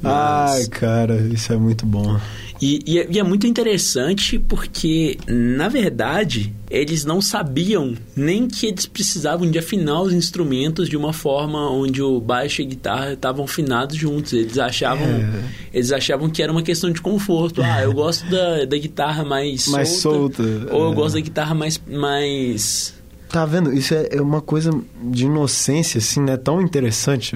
[0.04, 2.20] Ai, cara, isso é muito bom.
[2.62, 8.68] E, e é- e é muito interessante porque, na verdade, eles não sabiam nem que
[8.68, 13.14] eles precisavam de afinar os instrumentos de uma forma onde o baixo e a guitarra
[13.14, 14.34] estavam afinados juntos.
[14.34, 15.44] Eles achavam, É.
[15.74, 17.62] eles achavam que era uma questão de conforto.
[17.62, 20.96] Ah, eu gosto da, da guitarra mais, Mais solta, solta, Ou eu é.
[20.96, 22.94] gosto da guitarra mais, mais
[23.34, 23.74] Tá vendo?
[23.74, 24.70] Isso é é uma coisa
[25.02, 26.38] de inocência, assim, né?
[26.38, 27.36] Tão interessante.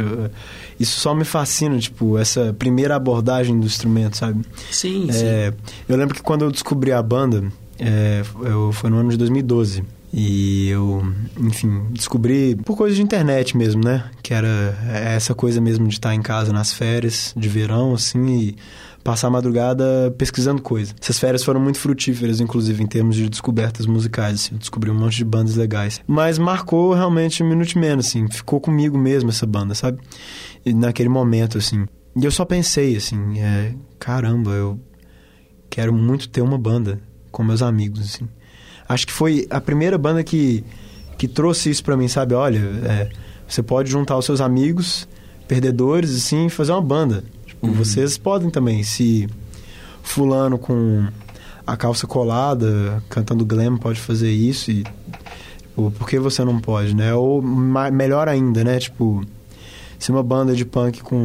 [0.79, 4.45] Isso só me fascina, tipo, essa primeira abordagem do instrumento, sabe?
[4.69, 5.25] Sim, sim.
[5.25, 5.51] É,
[5.89, 9.83] eu lembro que quando eu descobri a banda, é, eu, foi no ano de 2012.
[10.13, 11.03] E eu,
[11.35, 14.05] enfim, descobri por coisa de internet mesmo, né?
[14.21, 18.55] Que era essa coisa mesmo de estar em casa nas férias de verão, assim, e
[19.07, 20.93] passar a madrugada pesquisando coisa.
[21.01, 24.33] Essas férias foram muito frutíferas, inclusive, em termos de descobertas musicais.
[24.33, 24.55] Assim.
[24.55, 26.01] Eu descobri um monte de bandas legais.
[26.05, 28.29] Mas marcou realmente um minuto menos, assim.
[28.29, 29.99] Ficou comigo mesmo essa banda, sabe?
[30.65, 31.85] E naquele momento, assim.
[32.17, 34.77] E eu só pensei, assim, é, caramba, eu
[35.69, 36.99] quero muito ter uma banda
[37.31, 38.27] com meus amigos, assim.
[38.89, 40.65] Acho que foi a primeira banda que,
[41.17, 42.33] que trouxe isso para mim, sabe?
[42.33, 43.09] Olha, é,
[43.47, 45.07] você pode juntar os seus amigos,
[45.47, 47.23] perdedores, assim, e fazer uma banda.
[47.61, 47.73] Uhum.
[47.73, 49.27] vocês podem também, se
[50.03, 51.07] fulano com
[51.65, 54.83] a calça colada, cantando glam, pode fazer isso e...
[55.77, 57.13] Tipo, por que você não pode, né?
[57.13, 58.79] Ou melhor ainda, né?
[58.79, 59.23] Tipo
[59.99, 61.17] ser uma banda de punk com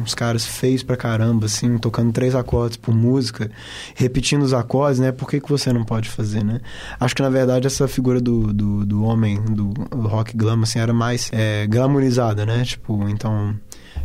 [0.00, 3.50] uns caras feios pra caramba, assim, tocando três acordes por música,
[3.94, 5.10] repetindo os acordes, né?
[5.10, 6.60] Por que, que você não pode fazer, né?
[7.00, 9.72] Acho que, na verdade, essa figura do, do, do homem, do
[10.06, 12.64] rock glam, assim, era mais é, glamorizada, né?
[12.64, 13.54] Tipo, então...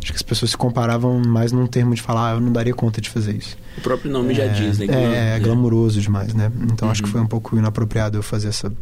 [0.02, 2.74] Acho que as pessoas se comparavam mais num termo de falar, ah, eu não daria
[2.74, 3.56] conta de fazer isso.
[3.76, 4.86] O próprio nome é, já diz, né?
[4.88, 6.50] É, é, glamuroso demais, né?
[6.72, 6.92] Então uhum.
[6.92, 7.12] acho que uhum.
[7.12, 8.72] foi um pouco inapropriado eu fazer essa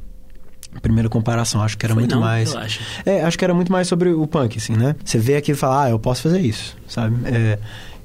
[0.81, 1.63] primeira comparação.
[1.63, 2.55] Acho que era Foi muito não, mais.
[2.55, 2.81] Acho.
[3.05, 4.95] É, acho que era muito mais sobre o punk, assim, né?
[5.05, 7.17] Você vê aquilo e fala, ah, eu posso fazer isso, sabe?
[7.25, 7.59] É,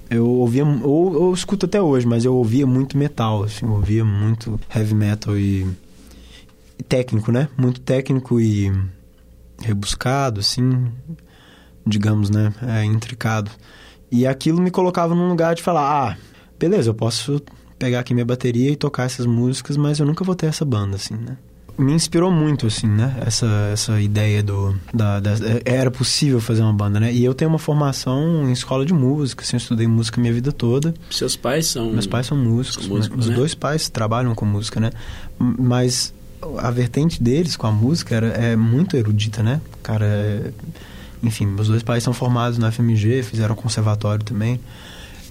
[0.09, 4.03] eu ouvia, ou eu escuto até hoje, mas eu ouvia muito metal, assim, eu ouvia
[4.03, 5.65] muito heavy metal e,
[6.77, 7.47] e técnico, né?
[7.57, 8.71] Muito técnico e
[9.61, 10.91] rebuscado, assim,
[11.85, 12.53] digamos, né?
[12.67, 13.51] É, intricado.
[14.11, 16.17] E aquilo me colocava num lugar de falar, ah,
[16.59, 17.41] beleza, eu posso
[17.79, 20.95] pegar aqui minha bateria e tocar essas músicas, mas eu nunca vou ter essa banda,
[20.95, 21.37] assim, né?
[21.81, 23.15] me inspirou muito, assim, né?
[23.25, 24.75] Essa, essa ideia do...
[24.93, 25.31] Da, da,
[25.65, 27.11] era possível fazer uma banda, né?
[27.11, 30.51] E eu tenho uma formação em escola de música, assim, eu estudei música minha vida
[30.51, 30.93] toda.
[31.09, 31.91] Seus pais são...
[31.91, 32.85] Meus pais são músicos.
[32.85, 33.35] São músicos Os né?
[33.35, 34.91] dois pais trabalham com música, né?
[35.39, 36.13] Mas
[36.57, 39.61] a vertente deles com a música era, é muito erudita, né?
[39.81, 40.51] Cara, é...
[41.23, 44.59] enfim, meus dois pais são formados na FMG, fizeram conservatório também.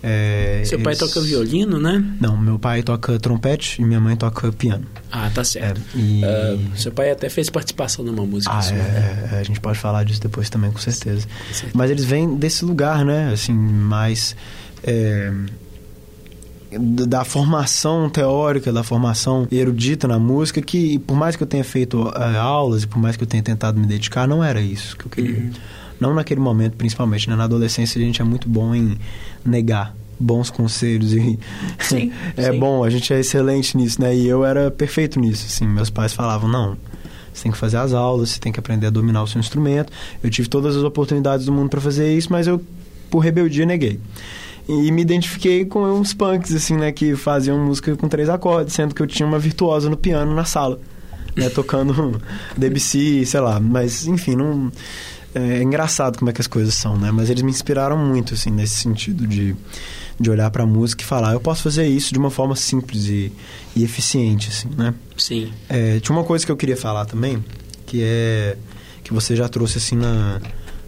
[0.02, 2.02] É, Seu pai toca violino, né?
[2.18, 4.86] Não, meu pai toca trompete e minha mãe toca piano.
[5.12, 5.80] Ah, tá certo.
[5.94, 6.22] É, e...
[6.24, 9.28] uh, seu pai até fez participação numa música ah, sua, é, né?
[9.32, 11.26] é, a gente pode falar disso depois também, com certeza.
[11.74, 13.30] Mas eles vêm desse lugar, né?
[13.32, 14.34] Assim, mais...
[16.78, 22.00] Da formação teórica, da formação erudita na música, que por mais que eu tenha feito
[22.00, 25.06] uh, aulas e por mais que eu tenha tentado me dedicar, não era isso que
[25.06, 25.38] eu queria.
[25.38, 25.50] Uhum.
[25.98, 27.28] Não naquele momento, principalmente.
[27.28, 27.36] Né?
[27.36, 28.96] Na adolescência a gente é muito bom em
[29.44, 31.38] negar bons conselhos e
[31.80, 32.58] sim, é sim.
[32.58, 34.14] bom, a gente é excelente nisso, né?
[34.14, 35.66] E eu era perfeito nisso, assim.
[35.66, 36.76] Meus pais falavam, não,
[37.32, 39.92] você tem que fazer as aulas, você tem que aprender a dominar o seu instrumento.
[40.22, 42.62] Eu tive todas as oportunidades do mundo para fazer isso, mas eu,
[43.10, 43.98] por rebeldia, neguei.
[44.68, 46.92] E me identifiquei com uns punks, assim, né?
[46.92, 50.44] Que faziam música com três acordes, sendo que eu tinha uma virtuosa no piano na
[50.44, 50.78] sala,
[51.36, 51.48] né?
[51.50, 52.20] Tocando
[52.56, 53.58] Debussy, sei lá.
[53.58, 54.70] Mas, enfim, não
[55.34, 57.10] é engraçado como é que as coisas são, né?
[57.10, 59.54] Mas eles me inspiraram muito, assim, nesse sentido de,
[60.18, 63.06] de olhar para a música e falar, eu posso fazer isso de uma forma simples
[63.06, 63.32] e,
[63.76, 64.94] e eficiente, assim, né?
[65.16, 65.52] Sim.
[65.68, 67.44] É, tinha uma coisa que eu queria falar também,
[67.86, 68.56] que é
[69.02, 70.40] que você já trouxe, assim, na,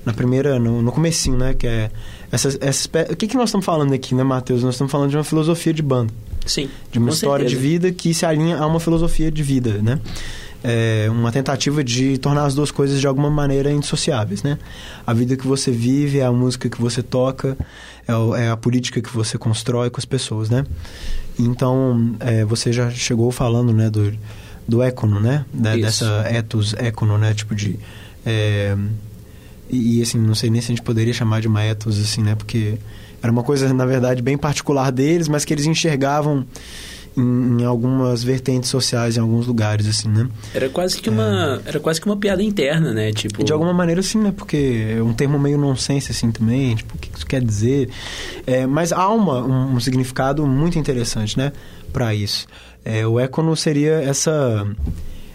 [0.04, 1.54] na primeira, no, no comecinho, né?
[1.54, 1.90] Que é
[2.30, 4.62] essa, essa, o que, que nós estamos falando aqui, né, Matheus?
[4.62, 6.12] Nós estamos falando de uma filosofia de banda.
[6.46, 6.68] Sim.
[6.90, 7.62] De uma história certeza.
[7.62, 10.00] de vida que se alinha a uma filosofia de vida, né?
[10.64, 14.58] é, uma tentativa de tornar as duas coisas de alguma maneira indissociáveis, né?
[15.06, 17.56] A vida que você vive, é a música que você toca,
[18.06, 20.64] é, é a política que você constrói com as pessoas, né?
[21.38, 24.12] Então, é, você já chegou falando, né, do,
[24.68, 25.44] do écono, né?
[25.52, 27.34] Da, dessa ethos écono, né?
[27.34, 27.78] Tipo de...
[28.24, 28.76] É,
[29.70, 32.22] e, e, assim, não sei nem se a gente poderia chamar de uma ethos, assim,
[32.22, 32.34] né?
[32.34, 32.78] Porque
[33.22, 36.44] era uma coisa, na verdade, bem particular deles, mas que eles enxergavam
[37.16, 40.28] em, em, algumas vertentes sociais em alguns lugares assim né?
[40.54, 41.68] Era quase que uma é...
[41.68, 43.12] era quase que uma piada interna né?
[43.12, 44.32] Tipo de alguma maneira sim né?
[44.34, 47.90] Porque é um termo meio nonsense assim também tipo o que isso quer dizer?
[48.46, 51.52] É, mas há uma, um, um significado muito interessante né
[51.92, 52.46] para isso.
[52.84, 54.66] É, o écono seria essa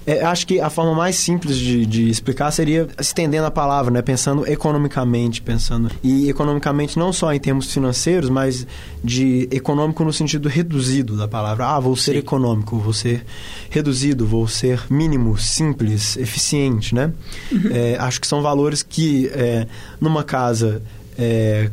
[0.07, 4.01] é, acho que a forma mais simples de, de, explicar seria estendendo a palavra, né?
[4.01, 5.91] Pensando economicamente, pensando...
[6.01, 8.65] E economicamente não só em termos financeiros, mas
[9.03, 11.67] de econômico no sentido reduzido da palavra.
[11.67, 12.19] Ah, vou ser Sim.
[12.19, 13.25] econômico, vou ser
[13.69, 17.11] reduzido, vou ser mínimo, simples, eficiente, né?
[17.51, 17.69] Uhum.
[17.69, 19.67] É, acho que são valores que é,
[19.99, 20.81] numa casa...
[21.19, 21.69] É,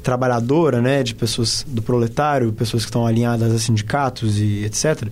[0.00, 5.08] trabalhadora, né, de pessoas do proletário, pessoas que estão alinhadas a sindicatos e etc,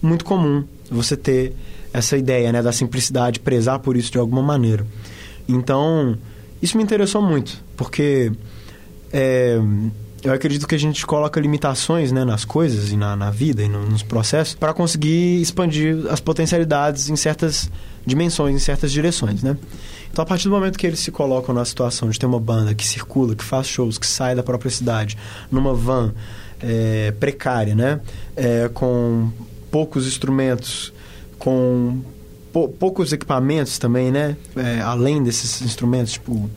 [0.00, 1.54] muito comum você ter
[1.92, 4.86] essa ideia né, da simplicidade, prezar por isso de alguma maneira.
[5.48, 6.16] Então,
[6.62, 8.30] isso me interessou muito, porque
[9.12, 9.58] é,
[10.22, 13.68] eu acredito que a gente coloca limitações né, nas coisas e na, na vida e
[13.68, 17.70] no, nos processos para conseguir expandir as potencialidades em certas
[18.04, 19.56] dimensões, em certas direções, né?
[20.12, 22.74] Então, a partir do momento que eles se colocam na situação de ter uma banda
[22.74, 25.16] que circula, que faz shows, que sai da própria cidade,
[25.50, 26.12] numa van,
[26.60, 28.00] é, precária, né?
[28.36, 29.30] É, com
[29.70, 30.92] poucos instrumentos,
[31.40, 31.98] com
[32.52, 34.36] pou, poucos equipamentos também, né?
[34.54, 36.48] É, além desses instrumentos, tipo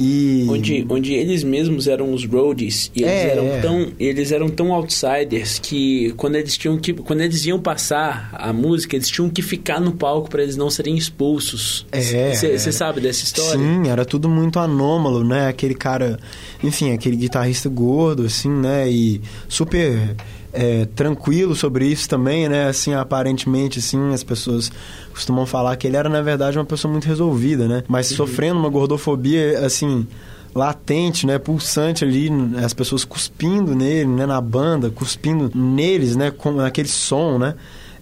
[0.00, 0.46] e...
[0.48, 3.60] Onde, onde eles mesmos eram os roadies e eles, É, eram é.
[3.60, 8.52] tão, eles eram tão outsiders que quando eles tinham que quando eles iam passar a
[8.52, 11.86] música, eles tinham que ficar no palco para eles não serem expulsos.
[11.92, 12.58] É, Você é.
[12.58, 13.60] sabe dessa história?
[13.60, 15.48] Sim, era tudo muito anômalo, né?
[15.48, 16.18] Aquele cara,
[16.64, 18.90] enfim, aquele guitarrista gordo, assim, né?
[18.90, 20.16] E super
[20.52, 22.68] é, tranquilo sobre isso também, né?
[22.68, 24.70] Assim, aparentemente, assim, as pessoas
[25.10, 27.82] costumam falar que ele era, na verdade, uma pessoa muito resolvida, né?
[27.88, 30.06] Mas sofrendo uma gordofobia, assim,
[30.54, 31.38] latente, né?
[31.38, 32.30] Pulsante ali,
[32.62, 34.26] as pessoas cuspindo nele, né?
[34.26, 36.30] Na banda, cuspindo neles, né?
[36.30, 37.54] Com aquele som, né?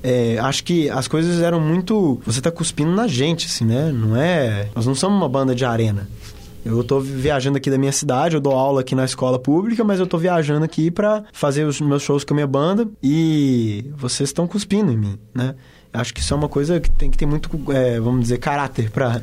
[0.03, 2.21] É, acho que as coisas eram muito.
[2.25, 3.93] Você tá cuspindo na gente, assim, né?
[3.93, 4.69] Não é.
[4.75, 6.09] Nós não somos uma banda de arena.
[6.65, 9.99] Eu tô viajando aqui da minha cidade, eu dou aula aqui na escola pública, mas
[9.99, 14.29] eu tô viajando aqui pra fazer os meus shows com a minha banda e vocês
[14.29, 15.55] estão cuspindo em mim, né?
[15.93, 18.91] Acho que isso é uma coisa que tem que ter muito, é, vamos dizer, caráter
[18.91, 19.21] pra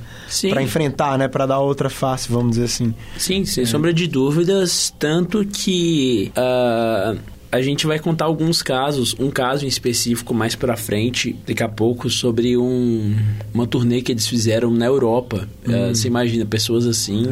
[0.62, 1.28] enfrentar, né?
[1.30, 2.94] Pra dar outra face, vamos dizer assim.
[3.18, 7.16] Sim, sem sombra de dúvidas, tanto que ah,
[7.52, 11.70] a gente vai contar alguns casos, um caso em específico mais pra frente, daqui a
[11.70, 13.16] pouco, sobre um,
[13.54, 15.48] uma turnê que eles fizeram na Europa.
[15.66, 17.26] Ah, você imagina, pessoas assim,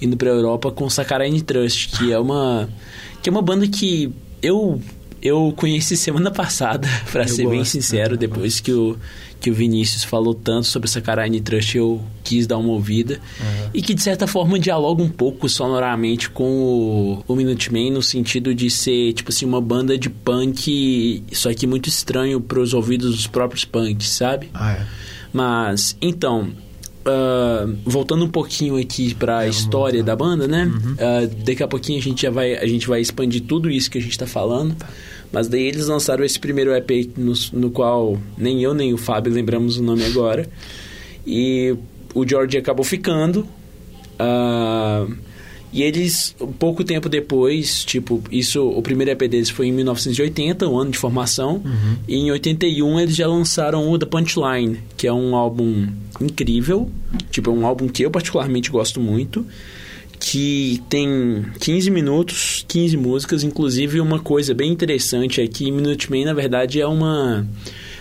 [0.00, 2.68] indo pra Europa com Saccharine Trust, que é uma,
[3.22, 4.80] que é uma banda que eu...
[5.22, 8.96] Eu conheci semana passada, pra Eu ser bem gosto, sincero, eu depois que o,
[9.40, 13.18] que o Vinícius falou tanto sobre Saccharine Trust, eu quis dar uma ouvida.
[13.72, 18.54] E que, de certa forma, dialoga um pouco sonoramente com o, o Minutemen, no sentido
[18.54, 23.26] de ser, tipo assim, uma banda de punk, só que muito estranho pros ouvidos dos
[23.26, 24.50] próprios punks, sabe?
[24.52, 24.86] Ah, é.
[25.32, 26.50] Mas, então,
[27.04, 30.70] ah, voltando um pouquinho aqui pra história da banda, né?
[30.98, 33.98] Ah, daqui a pouquinho a gente já vai, a gente vai expandir tudo isso que
[33.98, 34.76] a gente tá falando.
[35.32, 39.32] Mas daí eles lançaram esse primeiro EP no, no qual nem eu nem o Fábio
[39.32, 40.48] lembramos o nome agora.
[41.26, 41.74] E
[42.14, 43.46] o George acabou ficando.
[44.18, 45.06] ah,
[45.72, 50.76] e eles, pouco tempo depois, tipo, isso, o primeiro EP deles foi em 1980, o
[50.76, 51.62] ano de formação.
[52.08, 55.86] E em 81 eles já lançaram o The Punchline, que é um álbum
[56.20, 56.90] incrível.
[57.30, 59.46] Tipo, é um álbum que eu particularmente gosto muito.
[60.20, 63.42] Que tem 15 minutos, 15 músicas.
[63.42, 67.46] Inclusive, uma coisa bem interessante é que Minutemen, na verdade, é uma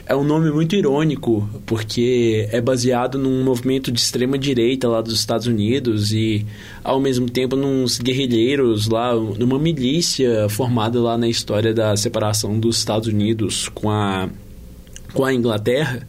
[0.09, 5.13] é um nome muito irônico, porque é baseado num movimento de extrema direita lá dos
[5.13, 6.47] Estados Unidos e
[6.83, 12.79] ao mesmo tempo nos guerrilheiros lá, numa milícia formada lá na história da separação dos
[12.79, 14.27] Estados Unidos com a
[15.13, 16.05] com a Inglaterra.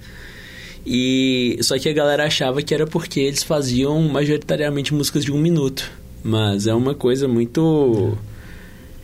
[0.86, 5.38] E só que a galera achava que era porque eles faziam majoritariamente músicas de um
[5.38, 5.92] minuto,
[6.22, 8.16] mas é uma coisa muito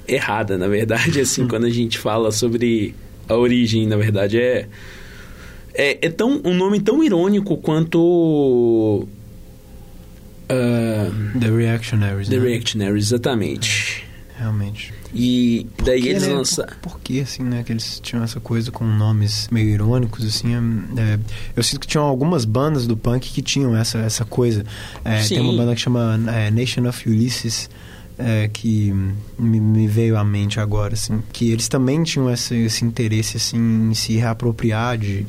[0.06, 2.94] errada, na verdade, assim, quando a gente fala sobre
[3.28, 4.68] a origem, na verdade, é
[5.74, 9.06] é, é tão um nome tão irônico quanto
[10.48, 12.28] ah, The Reactionaries.
[12.28, 12.48] The né?
[12.48, 14.05] Reactionaries, exatamente.
[14.38, 14.92] Realmente.
[15.14, 16.34] E daí Por que, eles né?
[16.34, 16.72] lançaram.
[16.82, 17.62] Por, por que, assim, né?
[17.62, 20.54] Que eles tinham essa coisa com nomes meio irônicos, assim.
[20.54, 21.18] é- é,
[21.56, 24.64] eu sinto que tinham algumas bandas do punk que tinham essa, essa coisa.
[25.04, 27.70] É, tem uma banda que chama é, Nation of Ulysses,
[28.18, 28.92] é, que
[29.38, 31.22] me, me veio à mente agora, assim.
[31.32, 33.56] Que eles também tinham esse, esse interesse, assim,
[33.90, 35.26] em se reapropriar de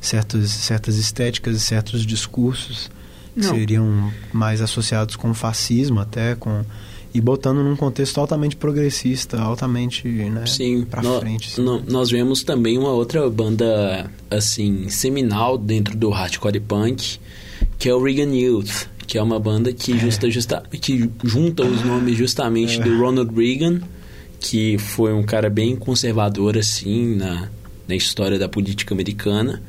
[0.00, 2.90] certos, certas estéticas e certos discursos
[3.34, 3.50] que Não.
[3.54, 6.64] seriam mais associados com fascismo até, com...
[7.18, 11.48] E botando num contexto altamente progressista, altamente, né, Sim, pra nó- frente.
[11.52, 11.62] assim.
[11.62, 17.18] nó- nós vemos também uma outra banda, assim, seminal dentro do hardcore punk,
[17.76, 21.82] que é o Reagan Youth, que é uma banda que, justa, justa, que junta os
[21.84, 22.84] nomes justamente É.
[22.84, 23.80] do Ronald Reagan,
[24.38, 27.48] que foi um cara bem conservador, assim, na,
[27.88, 29.60] na história da política americana,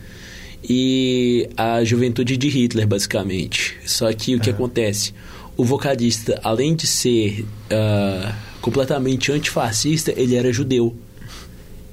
[0.63, 3.75] e a juventude de Hitler, basicamente.
[3.87, 5.13] Só que o que acontece?
[5.59, 10.95] O vocalista, além de ser ah, completamente antifascista, ele era judeu.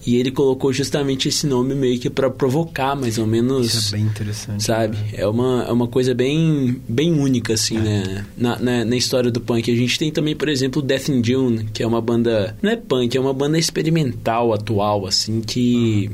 [0.07, 3.75] E ele colocou justamente esse nome meio que para provocar, mais ou menos.
[3.75, 4.63] Isso é bem interessante.
[4.63, 4.97] Sabe?
[4.97, 5.09] né?
[5.15, 8.25] É uma, é uma coisa bem, bem única, assim, né?
[8.39, 9.69] Na, na, na história do punk.
[9.69, 12.57] A gente tem também, por exemplo, Death in June, que é uma banda...
[12.63, 16.09] Não é punk, é uma banda experimental, atual, assim, que...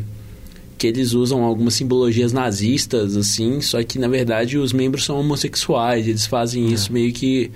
[0.82, 6.08] Que eles usam algumas simbologias nazistas, assim, só que, na verdade, os membros são homossexuais.
[6.08, 7.52] Eles fazem isso meio que...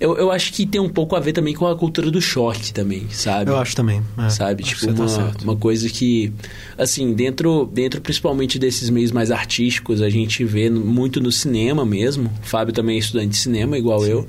[0.00, 2.72] Eu, eu acho que tem um pouco a ver também com a cultura do choque
[2.72, 3.50] também, sabe?
[3.50, 4.02] Eu acho também.
[4.18, 4.62] É, sabe?
[4.62, 6.32] acho tipo, você uma, tá uma coisa que,
[6.76, 12.30] assim, dentro, dentro principalmente desses meios mais artísticos, a gente vê muito no cinema mesmo.
[12.42, 14.26] O Fábio também é estudante de cinema, igual eu.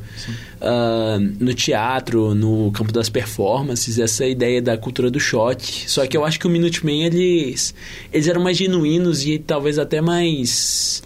[0.62, 5.90] Ah, no teatro, no campo das performances, essa ideia da cultura do choque.
[5.90, 7.76] Só que eu acho que o Minutemen, eles,
[8.12, 11.04] eles eram mais genuínos e talvez até mais...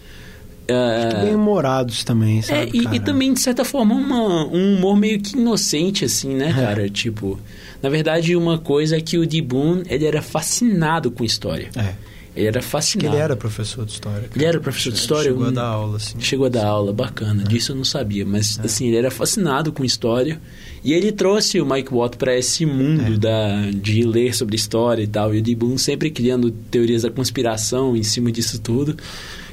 [0.70, 2.72] ah, Bem humorados também, é, sabe?
[2.74, 2.96] e, cara?
[2.96, 6.90] e também, de certa forma, uma- um humor meio que inocente, assim, né, cara?
[6.90, 7.40] Tipo,
[7.82, 9.42] na verdade, uma coisa é que o D.
[9.42, 11.70] Boon, ele era fascinado com história.
[11.76, 11.94] É.
[12.36, 13.16] Ele era fascinado.
[13.16, 14.22] ele era professor de história.
[14.22, 14.32] cara.
[14.36, 15.24] Ele era professor de história?
[15.32, 15.54] Chegou a Hum.
[15.54, 16.16] dar aula, assim.
[16.22, 17.44] Chegou a dar aula, bacana.
[17.44, 20.40] Disso eu não sabia, mas assim, ele era fascinado com história.
[20.82, 23.18] E ele trouxe o Mike Watt para esse mundo É.
[23.18, 25.34] da, de ler sobre história e tal.
[25.36, 25.54] E o D.
[25.56, 28.96] Boon sempre criando teorias da conspiração em cima disso tudo.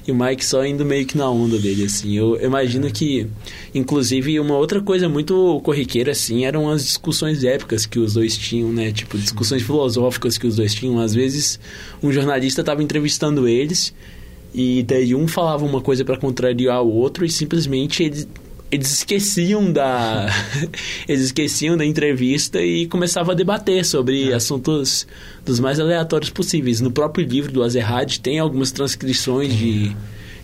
[0.07, 2.17] E o Mike só indo meio que na onda dele, assim.
[2.17, 3.27] Eu imagino que,
[3.75, 8.73] inclusive, uma outra coisa muito corriqueira, assim, eram as discussões épicas que os dois tinham,
[8.73, 8.93] né?
[8.93, 11.01] Tipo, discussões filosóficas que os dois tinham.
[11.01, 11.59] Às vezes,
[12.01, 13.93] um jornalista estava entrevistando eles
[14.55, 18.29] e daí um falava uma coisa para contrariar o outro e simplesmente eles,
[18.71, 20.29] eles esqueciam da
[21.07, 25.07] eles esqueciam da entrevista e começavam a debater sobre assuntos
[25.45, 26.81] dos mais aleatórios possíveis.
[26.81, 29.95] No próprio livro do Azerrad tem algumas transcrições de,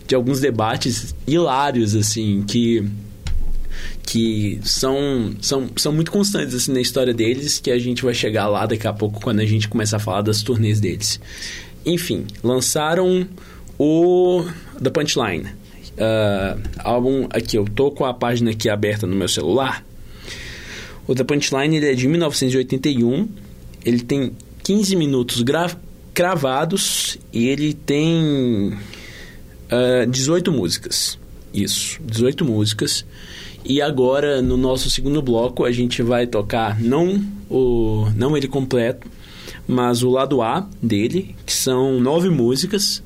[0.07, 2.83] de alguns debates hilários assim que
[4.05, 8.47] que são, são, são muito constantes assim, na história deles, que a gente vai chegar
[8.47, 11.19] lá daqui a pouco quando a gente começar a falar das turnês deles.
[11.85, 13.27] Enfim, lançaram
[13.79, 14.45] o
[14.81, 15.62] The Punchline.
[15.97, 19.85] Ah, álbum aqui, eu tô com a página aqui aberta no meu celular.
[21.07, 23.27] O The Punchline ele é de 1981.
[23.85, 24.31] Ele tem
[24.63, 25.75] 15 minutos gra-
[26.13, 28.73] cravados e ele tem
[29.69, 31.19] ah, 18 músicas.
[31.53, 33.05] Isso, 18 músicas.
[33.65, 39.07] E agora, no nosso segundo bloco, a gente vai tocar não, o, não ele completo,
[39.67, 43.01] mas o lado A dele, que são nove músicas.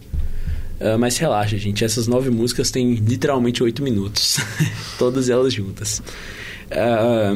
[0.80, 4.38] Ah, mas relaxa, gente, essas nove músicas têm literalmente oito minutos.
[4.98, 6.02] Todas elas juntas.
[6.72, 7.34] Ah,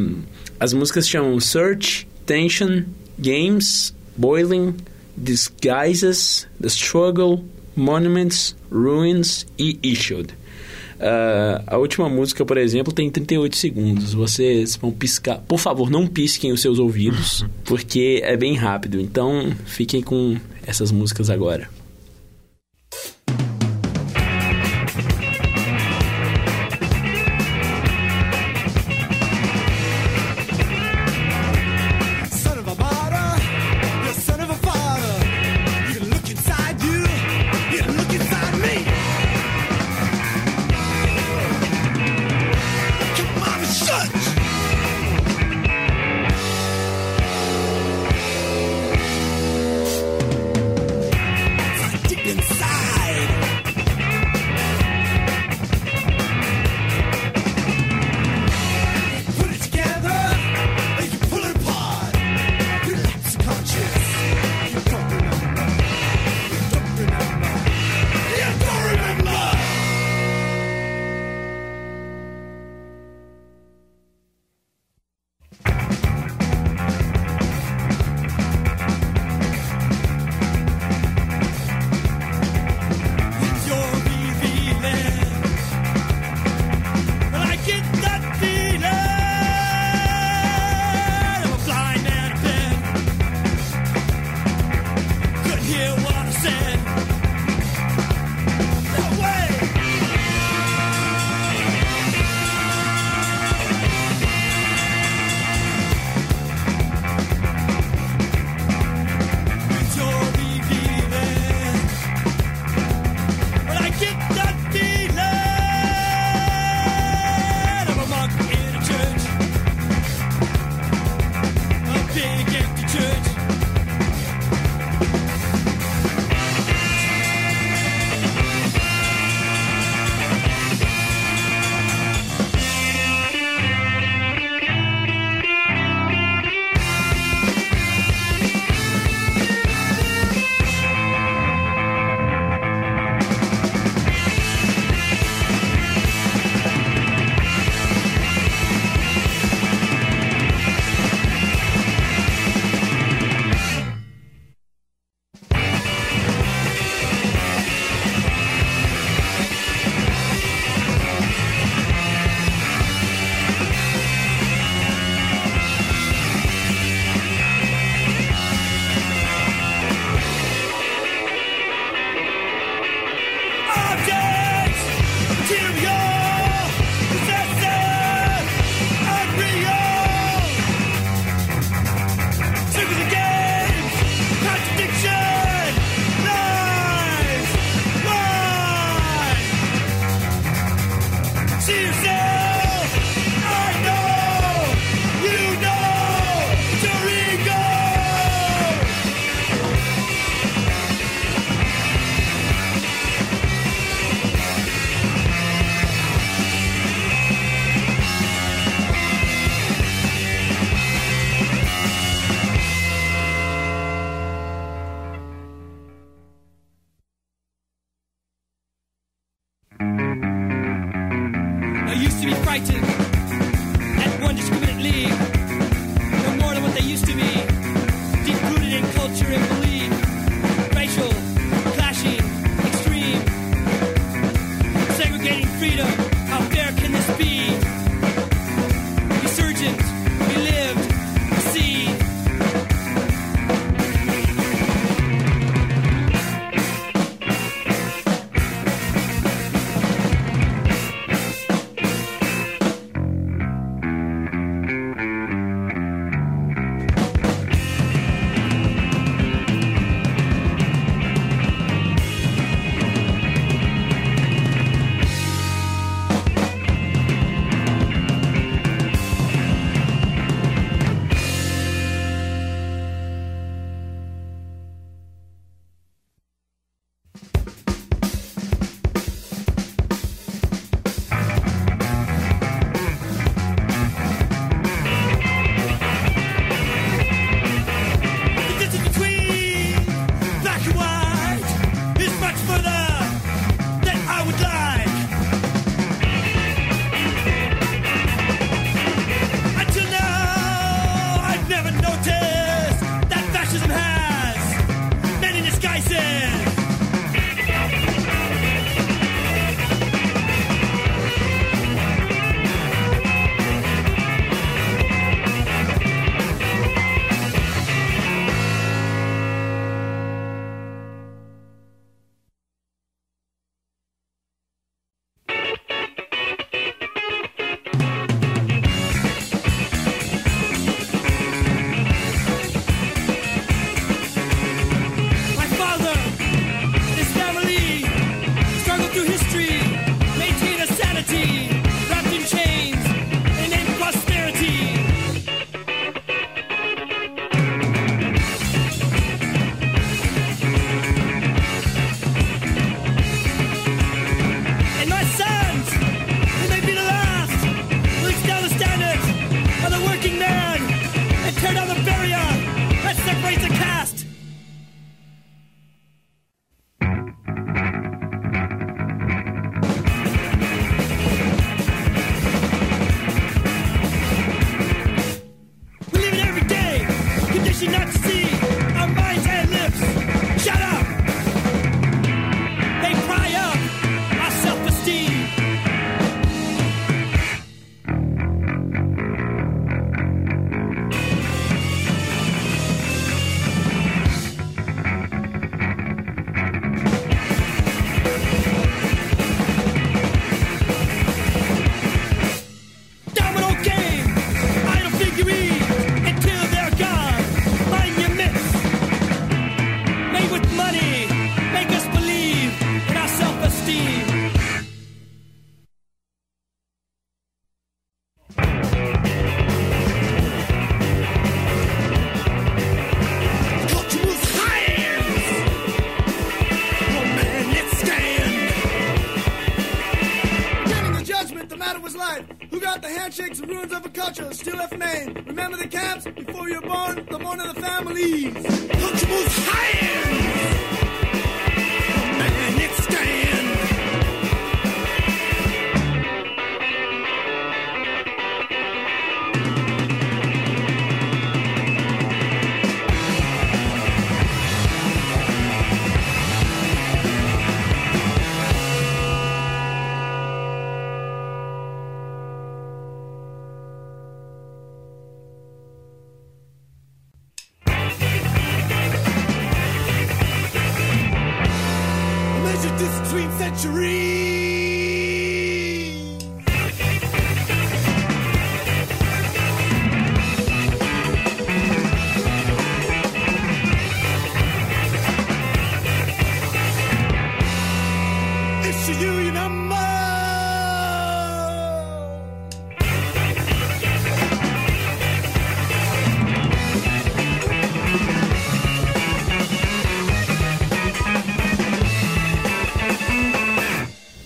[0.60, 2.84] as músicas chamam Search, Tension,
[3.18, 4.76] Games, Boiling,
[5.18, 7.44] Disguises, The Struggle,
[7.76, 10.30] Monuments, Ruins e Issued.
[11.00, 14.14] Ah, a última música, por exemplo, tem 38 segundos.
[14.14, 15.39] Vocês vão piscar.
[15.39, 19.02] Por favor, não pisquem os seus ouvidos, porque é bem rápido.
[19.02, 21.81] Então, fiquem com essas músicas agora.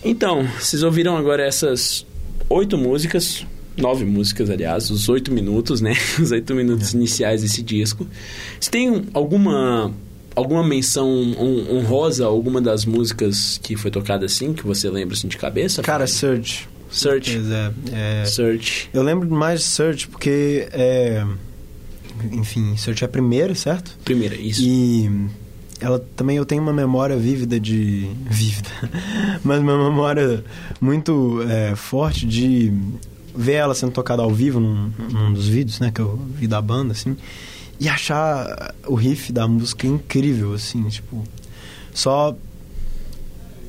[0.05, 2.05] Então, vocês ouviram agora essas
[2.49, 3.45] oito músicas,
[3.75, 5.93] nove músicas, aliás, os oito minutos, né?
[6.21, 8.07] Os oito minutos iniciais desse disco.
[8.59, 9.91] Você tem alguma
[10.35, 15.27] alguma menção hon- honrosa, alguma das músicas que foi tocada assim, que você lembra assim
[15.27, 15.81] de cabeça?
[15.81, 16.05] Cara?
[16.05, 16.67] Search.
[16.91, 17.41] Search.
[17.91, 18.89] É, é, Search.
[18.93, 21.25] Eu lembro mais de Search porque é.
[22.31, 23.97] Enfim, Search é a primeira, certo?
[24.05, 24.61] Primeira, isso.
[24.61, 25.09] E
[25.79, 28.09] ela também eu tenho uma memória vívida de.
[28.29, 28.69] vívida.
[29.43, 30.43] Mas uma memória
[30.79, 32.73] muito é, forte de
[33.35, 36.61] ver ela sendo tocada ao vivo num, num dos vídeos, né, que eu vi da
[36.61, 37.17] banda, assim,
[37.79, 41.23] e achar o riff da música incrível, assim, tipo.
[41.93, 42.35] Só.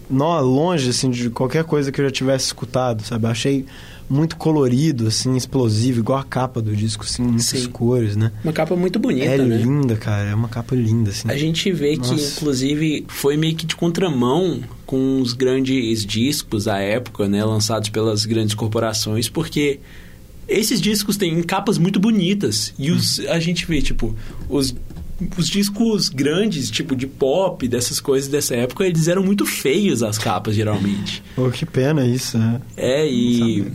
[0.08, 3.26] Não, longe, assim, de qualquer coisa que eu já tivesse escutado, sabe?
[3.26, 3.66] Achei
[4.08, 7.68] muito colorido, assim, explosivo, igual a capa do disco, assim, muitas Sim.
[7.68, 8.32] cores, né?
[8.44, 9.56] Uma capa muito bonita, é né?
[9.56, 10.30] linda, cara.
[10.30, 11.28] É uma capa linda, assim.
[11.28, 12.36] A gente vê que, Nossa.
[12.36, 17.44] inclusive, foi meio que de contramão com os grandes discos da época, né?
[17.44, 19.80] Lançados pelas grandes corporações, porque
[20.48, 22.72] esses discos têm capas muito bonitas.
[22.78, 24.14] E os, a gente vê, tipo,
[24.48, 24.74] os,
[25.36, 30.18] os discos grandes, tipo, de pop, dessas coisas dessa época, eles eram muito feios as
[30.18, 31.22] capas, geralmente.
[31.34, 32.60] Pô, que pena isso, né?
[32.76, 33.66] É, e.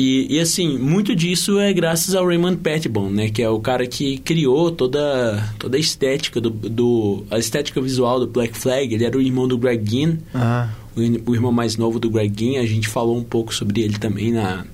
[0.00, 3.30] e, e assim, muito disso é graças ao Raymond Pettibon, né?
[3.30, 7.24] Que é o cara que criou toda, toda a estética do, do...
[7.28, 8.94] A estética visual do Black Flag.
[8.94, 12.32] Ele era o irmão do Greg Ginn, Ah, o, o irmão mais novo do Greg
[12.38, 12.60] Ginn.
[12.60, 14.64] A gente falou um pouco sobre ele também na,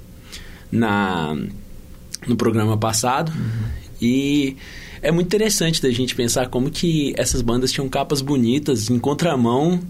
[0.70, 1.35] na,
[2.27, 3.33] no programa passado.
[4.03, 4.59] E
[5.01, 9.81] é muito interessante da gente pensar como que essas bandas tinham capas bonitas em contramão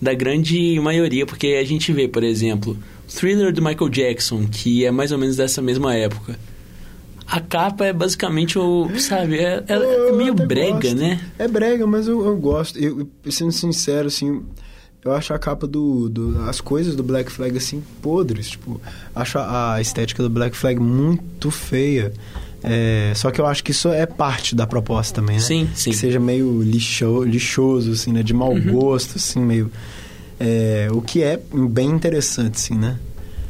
[0.00, 2.78] da grande maioria, porque a gente vê, por exemplo,
[3.08, 6.38] Thriller do Michael Jackson, que é mais ou menos dessa mesma época.
[7.26, 10.94] A capa é basicamente o, sabe, é, é- é meio brega, gosto.
[10.94, 11.20] né?
[11.38, 12.78] É brega, mas eu, eu gosto.
[12.78, 14.42] Eu- sendo sincero, assim,
[15.04, 16.40] eu acho a capa do, do.
[16.48, 18.50] As coisas do Black Flag, assim, podres.
[18.50, 18.80] Tipo,
[19.14, 22.12] acho a, a estética do Black Flag muito feia.
[22.62, 25.42] É, só que eu acho que isso é parte da proposta também, né?
[25.42, 25.90] Sim, sim.
[25.90, 28.22] Que seja meio lixo, lixoso, assim, né?
[28.22, 28.72] De mau Uhum.
[28.72, 29.70] gosto, assim, meio.
[30.38, 32.98] É, o que é bem interessante, assim, né?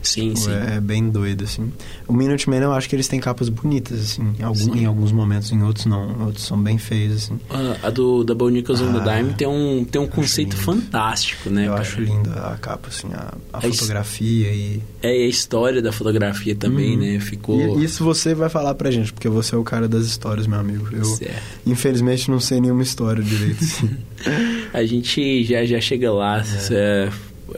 [0.07, 0.53] Sim, Tipo, sim.
[0.53, 1.73] É bem doido, assim.
[2.07, 4.35] O Minutemen eu acho que eles têm capas bonitas, assim.
[4.39, 6.27] Em, algum- em alguns momentos, em outros não.
[6.27, 7.41] Outros são bem feios, assim.
[7.51, 11.51] A, a do Double Nickels on the Ah, Dime tem um, tem um conceito fantástico,
[11.51, 11.65] né?
[11.67, 11.81] eu cara?
[11.83, 13.79] acho linda a capa, assim, a, a É isso.
[13.81, 14.83] fotografia e...
[15.03, 17.01] É a história da fotografia também, Uhum.
[17.15, 17.21] né?
[17.21, 17.79] Ficou.
[17.81, 17.85] e...
[17.85, 20.89] Isso você vai falar pra gente, porque você é o cara das histórias, meu amigo.
[20.93, 21.43] Eu, Certo.
[21.67, 23.91] infelizmente, não sei nenhuma história direito, assim.
[24.73, 27.09] A gente já, já chega lá, é,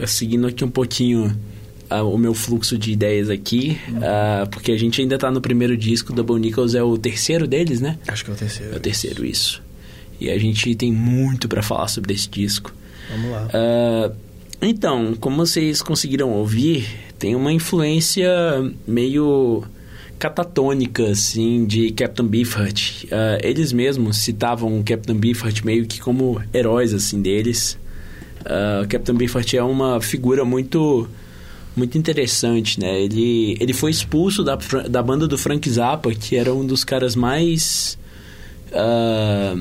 [0.07, 1.34] seguindo aqui um pouquinho
[1.91, 6.12] o meu fluxo de ideias aqui, ah, porque a gente ainda tá no primeiro disco,
[6.12, 7.99] Double Nickels é o terceiro deles, né?
[8.07, 8.74] acho que é o terceiro.
[8.74, 9.62] É o terceiro, isso.
[10.20, 12.74] E a gente tem muito pra falar sobre esse disco.
[13.11, 13.49] Vamos lá.
[13.53, 14.12] Ah,
[14.61, 16.86] então, como vocês conseguiram ouvir,
[17.18, 18.28] tem uma influência
[18.86, 19.64] meio
[20.18, 23.05] catatônica, assim, de Captain Beefheart.
[23.11, 27.78] Ah, eles mesmos citavam o Captain Beefheart meio que como heróis, assim, deles.
[28.82, 31.09] O Captain Beefheart é uma figura muito
[31.79, 33.01] muito interessante, né?
[33.01, 34.57] Ele, ele foi expulso da,
[34.89, 37.97] da banda do Frank Zappa, que era um dos caras mais
[38.72, 39.57] ah,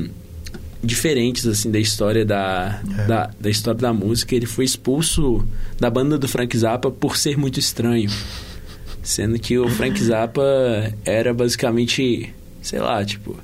[0.84, 3.06] diferentes assim da história da, É.
[3.06, 4.36] da, da história da música.
[4.36, 5.48] Ele foi expulso
[5.80, 8.10] da banda do Frank Zappa por ser muito estranho,
[9.04, 10.44] sendo que o Frank Zappa
[11.06, 13.36] era basicamente, sei lá, tipo.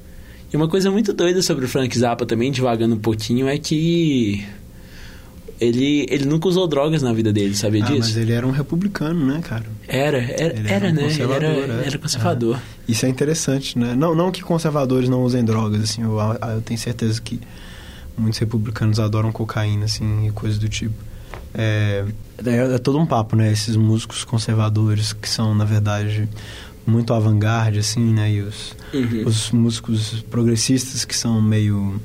[0.52, 4.44] E uma coisa muito doida sobre o Frank Zappa também, devagando um pouquinho, é que
[5.64, 8.00] ele, ele nunca usou drogas na vida dele, sabia Ah, disso?
[8.00, 9.66] mas ele era um republicano, né, cara?
[9.88, 11.02] Era, era, Ele era, era um né?
[11.04, 11.88] Ele era, conservador, é.
[11.88, 12.60] era conservador.
[12.88, 13.96] Isso é interessante, né?
[13.96, 17.40] Não, não que conservadores não usem drogas, assim, eu, eu tenho certeza que
[18.18, 20.94] muitos republicanos adoram cocaína, assim, e coisas do tipo.
[21.54, 22.04] É,
[22.46, 23.52] é, é todo um papo, né?
[23.52, 26.28] Esses músicos conservadores que são, na verdade,
[26.86, 28.32] muito avant-garde, assim, né?
[28.32, 29.24] E os, Uhum.
[29.26, 32.00] os músicos progressistas que são meio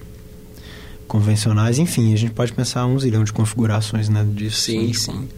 [1.09, 1.79] convencionais.
[1.79, 4.61] Enfim, a gente pode pensar um zilhão de configurações, né, disso.
[4.61, 5.29] Sim, assim, sim.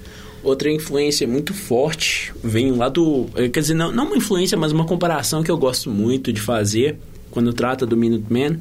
[0.42, 3.26] Outra influência muito forte vem lá do.
[3.34, 6.40] eh, Quer dizer, não, não uma influência, mas uma comparação que eu gosto muito de
[6.40, 6.98] fazer
[7.30, 8.60] quando trata do Minutemen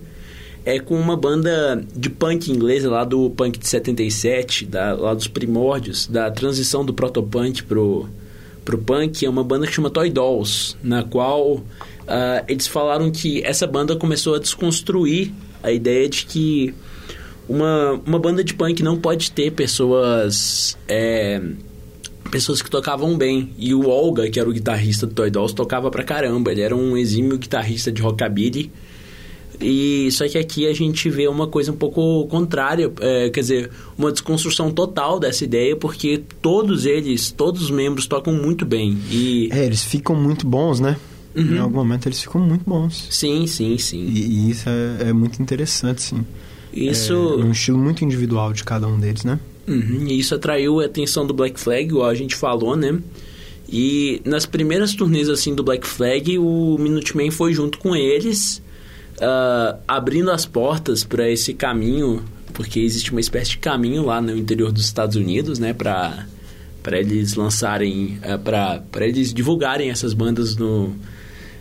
[0.65, 5.27] é com uma banda de punk inglesa lá do punk de 77, da, lá dos
[5.27, 8.07] primórdios, da transição do protopunk pro,
[8.65, 9.25] pro punk.
[9.25, 11.63] É uma banda que chama Toy Dolls, na qual
[12.07, 15.31] ah, eles falaram que essa banda começou a desconstruir
[15.63, 16.73] a ideia de que
[17.49, 20.77] uma, uma banda de punk não pode ter pessoas.
[20.87, 21.41] é,
[22.31, 23.49] pessoas que tocavam bem.
[23.57, 26.51] E o Olga, que era o guitarrista do Toy Dolls, tocava pra caramba.
[26.51, 28.71] Ele era um exímio guitarrista de rockabilly.
[29.61, 33.69] E só que aqui a gente vê uma coisa um pouco contrária, é, quer dizer,
[33.97, 38.97] uma desconstrução total dessa ideia, porque todos eles, todos os membros tocam muito bem.
[39.11, 40.95] E É, eles ficam muito bons, né?
[41.35, 41.55] Uhum.
[41.55, 43.07] Em algum momento eles ficam muito bons.
[43.09, 44.05] sim, sim, sim.
[44.07, 46.25] E, e isso é, é muito interessante, sim.
[46.87, 49.39] Isso É um estilo muito individual de cada um deles, né?
[49.67, 52.99] Uhum, e isso atraiu a atenção do Black Flag, igual a gente falou, né?
[53.71, 58.61] E nas primeiras turnês assim do Black Flag, o Minutemen foi junto com eles,
[59.21, 62.23] ah, abrindo as portas para esse caminho,
[62.53, 66.25] porque existe uma espécie de caminho lá no interior dos Estados Unidos, né, para
[66.81, 70.95] para eles lançarem, para para eles divulgarem essas bandas no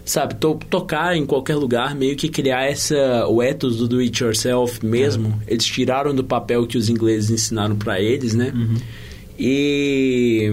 [0.08, 4.22] sabe, to- tocar em qualquer lugar, meio que criar essa o ethos do do it
[4.22, 5.40] yourself mesmo.
[5.46, 8.52] Eles tiraram do papel que os ingleses ensinaram para eles, né?
[9.38, 10.50] E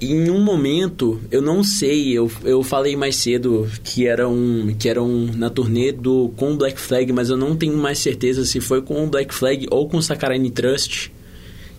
[0.00, 4.88] em um momento, eu não sei, eu, eu falei mais cedo que era um que
[4.88, 8.44] era um na turnê do com o Black Flag, mas eu não tenho mais certeza
[8.44, 11.10] se foi com o Black Flag ou com o Saccharine Trust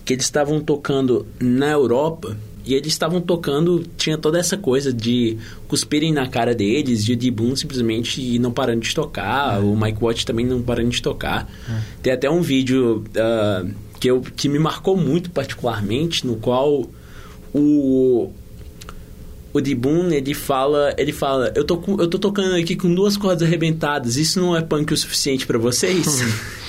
[0.03, 2.35] que eles estavam tocando na Europa
[2.67, 5.37] e eles estavam tocando, tinha toda essa coisa de
[5.67, 10.25] cuspirem na cara deles, de de Boom simplesmente não parando de tocar, o Mike Watt
[10.25, 11.49] também não parando de tocar.
[12.01, 13.65] Tem até um vídeo ah,
[13.99, 16.85] que, eu, que me marcou muito particularmente, no qual
[17.53, 18.31] o
[19.53, 23.15] o D Boon, ele fala, ele fala, eu tô eu tô tocando aqui com duas
[23.15, 26.05] cordas arrebentadas, isso não é punk o suficiente pra vocês?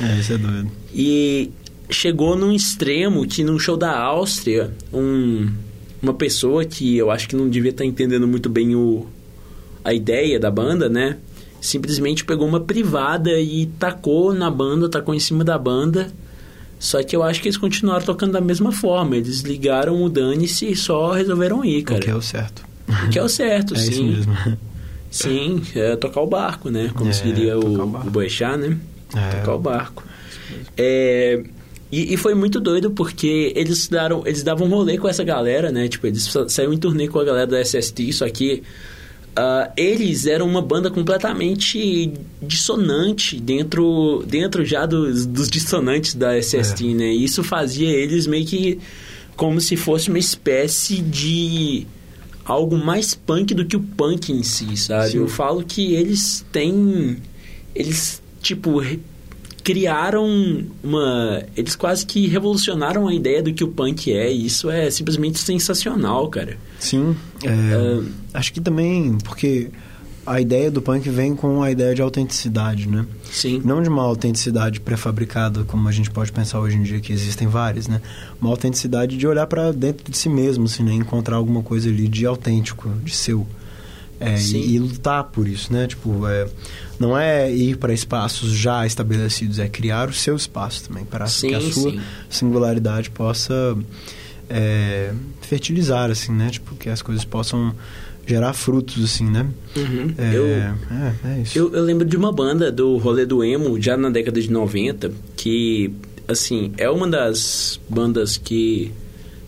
[0.00, 0.70] É, isso é doido.
[0.94, 1.50] E
[1.94, 5.48] chegou num extremo que num show da Áustria, um,
[6.02, 9.06] uma pessoa que eu acho que não devia estar entendendo muito bem o,
[9.84, 11.16] a ideia da banda, né?
[11.60, 16.10] Simplesmente pegou uma privada e tacou na banda, tacou em cima da banda.
[16.78, 19.14] Só que eu acho que eles continuaram tocando da mesma forma.
[19.16, 22.00] Eles ligaram o dane-se e só resolveram ir, cara.
[22.00, 22.64] O que é o certo.
[23.04, 23.90] O que é o certo, É sim.
[23.90, 24.36] isso mesmo.
[25.10, 26.90] Sim, é tocar o barco, né?
[26.94, 28.78] Como É, se diria o, o o Boechat, né?
[29.14, 29.36] É.
[29.40, 30.02] Tocar o barco.
[30.76, 31.42] É,
[31.92, 35.88] e, e foi muito doido porque eles, daram, eles davam rolê com essa galera, né?
[35.88, 38.62] Tipo, eles sa- saíram em turnê com a galera da SST, só que
[39.36, 42.12] ah, eles eram uma banda completamente
[42.42, 47.12] dissonante dentro, dentro já dos, dos dissonantes da SST, né?
[47.12, 48.78] E isso fazia eles meio que
[49.36, 51.86] como se fosse uma espécie de
[52.44, 55.12] algo mais punk do que o punk em si, sabe?
[55.12, 55.18] Sim.
[55.18, 57.16] Eu falo que eles têm
[57.74, 58.82] eles tipo
[59.60, 64.70] criaram uma eles quase que revolucionaram a ideia do que o punk é e isso
[64.70, 66.56] é simplesmente sensacional, cara.
[66.78, 67.16] Sim.
[67.44, 68.02] é,
[68.32, 69.70] Acho que também, porque
[70.26, 73.06] a ideia do punk vem com a ideia de autenticidade, né?
[73.30, 73.60] Sim.
[73.64, 77.48] Não de uma autenticidade pré-fabricada, como a gente pode pensar hoje em dia, que existem
[77.48, 78.00] várias, né?
[78.40, 80.92] Uma autenticidade de olhar para dentro de si mesmo, assim, né?
[80.92, 83.46] Encontrar alguma coisa ali de autêntico, de seu.
[84.18, 84.58] É, Sim.
[84.58, 85.86] e, e lutar por isso, né?
[85.86, 86.46] Tipo, é,
[87.00, 91.48] não é ir para espaços já estabelecidos, é criar o seu espaço também, para Sim,
[91.48, 92.00] que a sua sim.
[92.28, 93.74] singularidade possa
[94.50, 96.50] é, fertilizar, assim, né?
[96.50, 97.74] Tipo, que as coisas possam
[98.26, 99.46] gerar frutos, assim, né?
[99.74, 100.14] Uhum.
[100.18, 100.74] É, Eu é,
[101.24, 101.58] é isso.
[101.58, 105.10] Eu, eu lembro de uma banda do rolê do emo, já na década de 90,
[105.36, 105.90] que,
[106.28, 108.92] assim, é uma das bandas que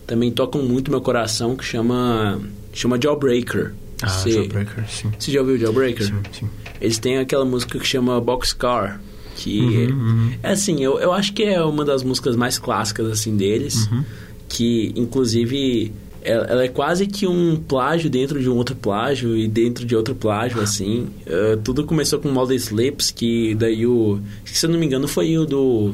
[0.07, 2.41] também tocam muito meu coração, que chama,
[2.73, 3.73] chama Jawbreaker.
[4.01, 5.11] Ah, Você- Jawbreaker, sim.
[5.17, 6.05] Você já ouviu Jawbreaker?
[6.07, 6.49] Sim, sim.
[6.81, 8.99] Eles têm aquela música que chama Boxcar,
[9.35, 10.31] que Uhum, uhum.
[10.43, 14.03] é assim, eu, eu acho que é uma das músicas mais clássicas assim deles, Uhum.
[14.49, 15.91] que inclusive
[16.21, 19.95] ela, ela é quase que um plágio dentro de um outro plágio e dentro de
[19.95, 21.07] outro plágio assim.
[21.25, 25.37] Eh, tudo começou com Modest Lips, que daí o, se eu não me engano foi
[25.37, 25.93] o do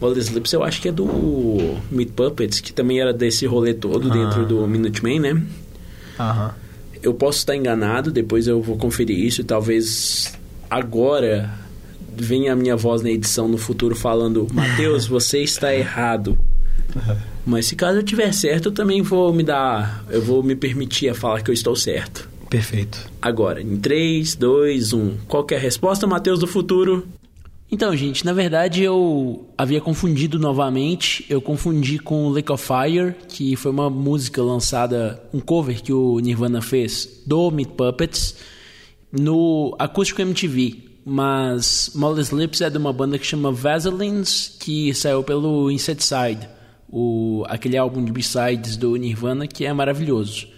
[0.00, 1.06] Modest Lips, eu acho que é do
[1.90, 4.14] Meat Puppets, que também era desse rolê todo Ah.
[4.14, 5.42] dentro do Minutemen, né?
[6.18, 6.54] Aham.
[7.02, 10.32] Eu posso estar enganado, depois eu vou conferir isso e talvez
[10.70, 11.50] agora
[12.16, 16.38] venha a minha voz na edição no futuro falando: Matheus, você está errado.
[17.44, 20.04] Mas se caso eu tiver certo, eu também vou me dar.
[20.10, 22.28] Eu vou me permitir a falar que eu estou certo.
[22.48, 23.10] Perfeito.
[23.20, 25.16] Agora, em 3, 2, 1.
[25.28, 27.06] Qual é a resposta, Matheus do futuro?
[27.70, 31.26] Então, gente, na verdade eu havia confundido novamente.
[31.28, 36.18] Eu confundi com Lake of Fire, que foi uma música lançada, um cover que o
[36.20, 38.36] Nirvana fez do Meat Puppets
[39.10, 40.84] no Acústico MTV.
[41.04, 46.48] Mas Molly's Lips é de uma banda que chama Vaselines, que saiu pelo Insecticide,
[46.88, 50.48] o, aquele álbum de B-sides do Nirvana que é maravilhoso.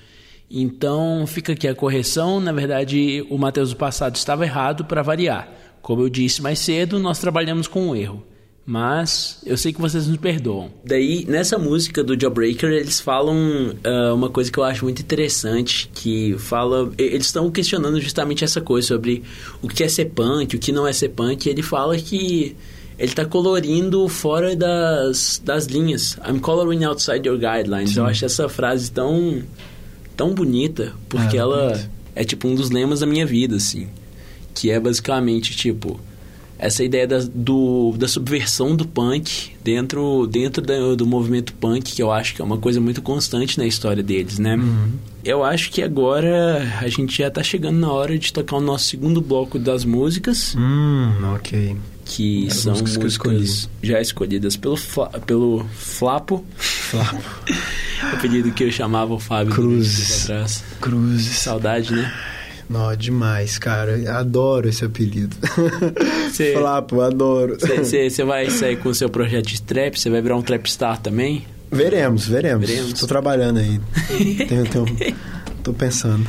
[0.51, 2.41] Então fica aqui a correção.
[2.41, 5.49] Na verdade, o Matheus do passado estava errado para variar.
[5.83, 8.23] Como eu disse mais cedo, nós trabalhamos com um erro.
[8.71, 10.71] Mas eu sei que vocês nos perdoam.
[10.85, 15.91] Daí, nessa música do Jawbreaker, eles falam ah, uma coisa que eu acho muito interessante,
[15.95, 16.93] que fala...
[16.99, 19.23] Eles estão questionando justamente essa coisa sobre
[19.63, 21.47] o que é ser punk, o que não é ser punk.
[21.47, 22.55] E ele fala que
[22.99, 26.19] ele tá colorindo fora das, das linhas.
[26.29, 27.97] I'm coloring outside your guidelines.
[27.97, 29.43] Eu acho essa frase tão,
[30.15, 33.89] tão bonita, porque É, ela é tipo um dos lemas da minha vida, assim.
[34.59, 36.01] Que é basicamente, tipo,
[36.59, 42.03] essa ideia da, do, da subversão do punk dentro, dentro da- do movimento punk, que
[42.03, 44.57] eu acho que é uma coisa muito constante na história deles, né?
[44.57, 44.93] Uhum.
[45.25, 48.87] Eu acho que agora a gente já tá chegando na hora de tocar o nosso
[48.87, 51.77] segundo bloco das músicas, Hum, ok.
[52.05, 57.23] que As são músicas músicas, que já escolhidas pelo, Fla- pelo Flapo, Flapo.
[58.03, 60.27] o apelido que eu chamava o Fábio Cruzes.
[60.81, 61.39] Cruzes.
[61.39, 62.13] Saudade, né?
[62.69, 64.19] Nó, demais, cara.
[64.19, 65.35] Adoro esse apelido.
[66.33, 67.57] Cê- Flapo, adoro.
[67.59, 69.99] Você vai sair com o seu projeto de trap?
[69.99, 71.45] Você vai virar um trapstar também?
[71.71, 72.69] Veremos, veremos.
[72.69, 72.93] Veremos.
[73.01, 73.81] Tô trabalhando aí.
[74.49, 75.17] tenho, tenho,
[75.63, 76.27] tô pensando.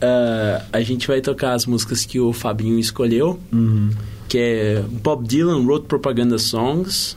[0.00, 3.90] Ah, a gente vai tocar as músicas que o Fabinho escolheu, Uhum.
[4.28, 7.16] que é Bob Dylan Wrote Propaganda Songs,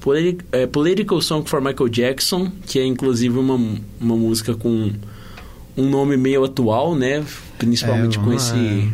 [0.00, 3.54] Politi- é, Political Song for Michael Jackson, que é inclusive uma,
[4.00, 4.90] uma música com
[5.76, 7.24] um nome meio atual, né?
[7.58, 8.92] Principalmente É, com, esse, lá.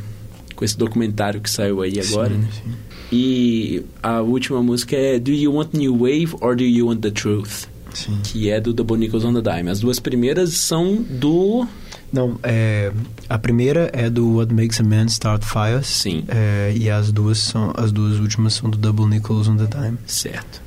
[0.57, 2.49] com esse documentário que saiu aí agora, Sim, né?
[2.53, 2.71] sim.
[3.11, 7.11] E a última música é Do You Want New Wave or Do You Want the
[7.11, 7.65] Truth?
[7.95, 8.19] Sim.
[8.23, 9.71] Que é do The Bonicles on the Dime.
[9.71, 11.67] As duas primeiras são do...
[12.13, 12.93] Não, é,
[13.29, 15.87] a primeira é do What Makes a Man Start Fires.
[15.87, 16.25] Sim.
[16.29, 19.99] É, e as duas são as duas últimas são do Double Nichols on the Time.
[20.07, 20.63] Certo.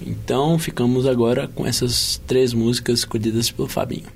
[0.00, 4.06] Então ficamos agora com essas três músicas escolhidas pelo Fabinho.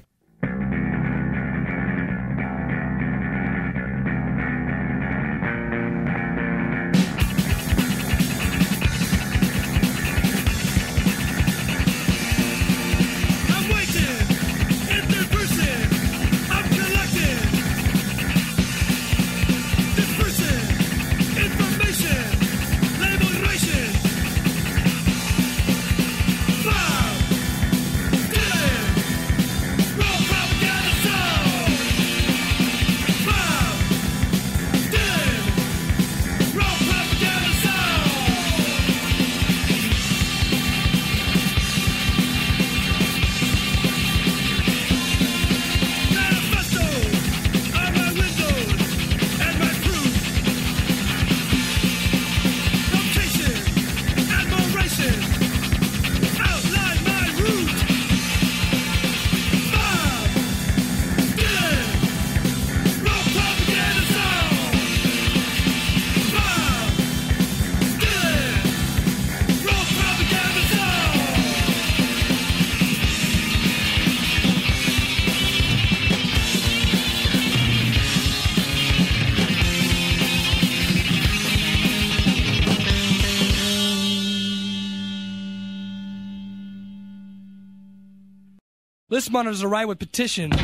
[89.46, 90.52] Monitors are right with petition.
[90.52, 90.56] I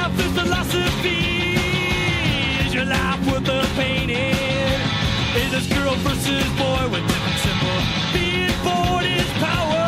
[0.00, 1.60] have this philosophy.
[2.64, 4.32] Is your life worth the painting?
[5.36, 7.84] Is this girl versus boy with different symbols?
[8.16, 9.84] Being born is power.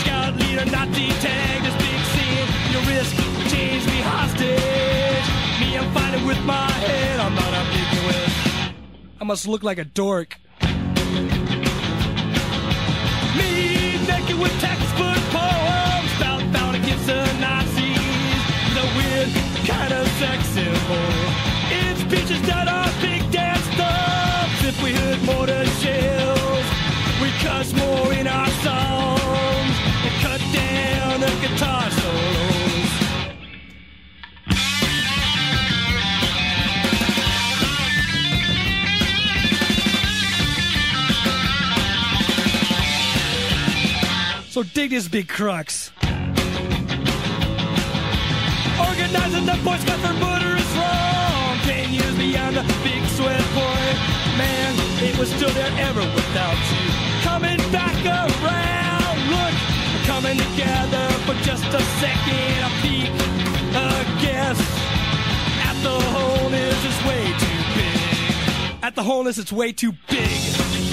[0.00, 2.48] Scout leader, Nazi tag, this big scene.
[2.72, 3.14] Your risk
[3.52, 5.28] change me hostage.
[5.60, 7.20] Me, I'm fighting with my head.
[7.20, 8.32] I'm not a ambiguous.
[9.20, 10.38] I must look like a dork.
[25.82, 26.66] Shells
[27.20, 29.74] We cuss more in our songs
[30.06, 32.90] And cut down the guitar solos
[44.50, 45.90] So dig this big crux.
[48.78, 51.58] Organizing the Boy Scout for butter is wrong.
[51.64, 53.81] Ten years beyond the big sweat point.
[55.04, 56.86] It was still there ever without you.
[57.22, 59.18] Coming back around.
[59.34, 59.54] Look,
[59.92, 62.62] we're coming together for just a second.
[62.62, 63.10] A peek,
[63.74, 64.60] a guess.
[65.68, 68.84] At the wholeness, it's way too big.
[68.84, 70.91] At the wholeness, it's way too big.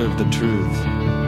[0.00, 1.19] Serve the truth?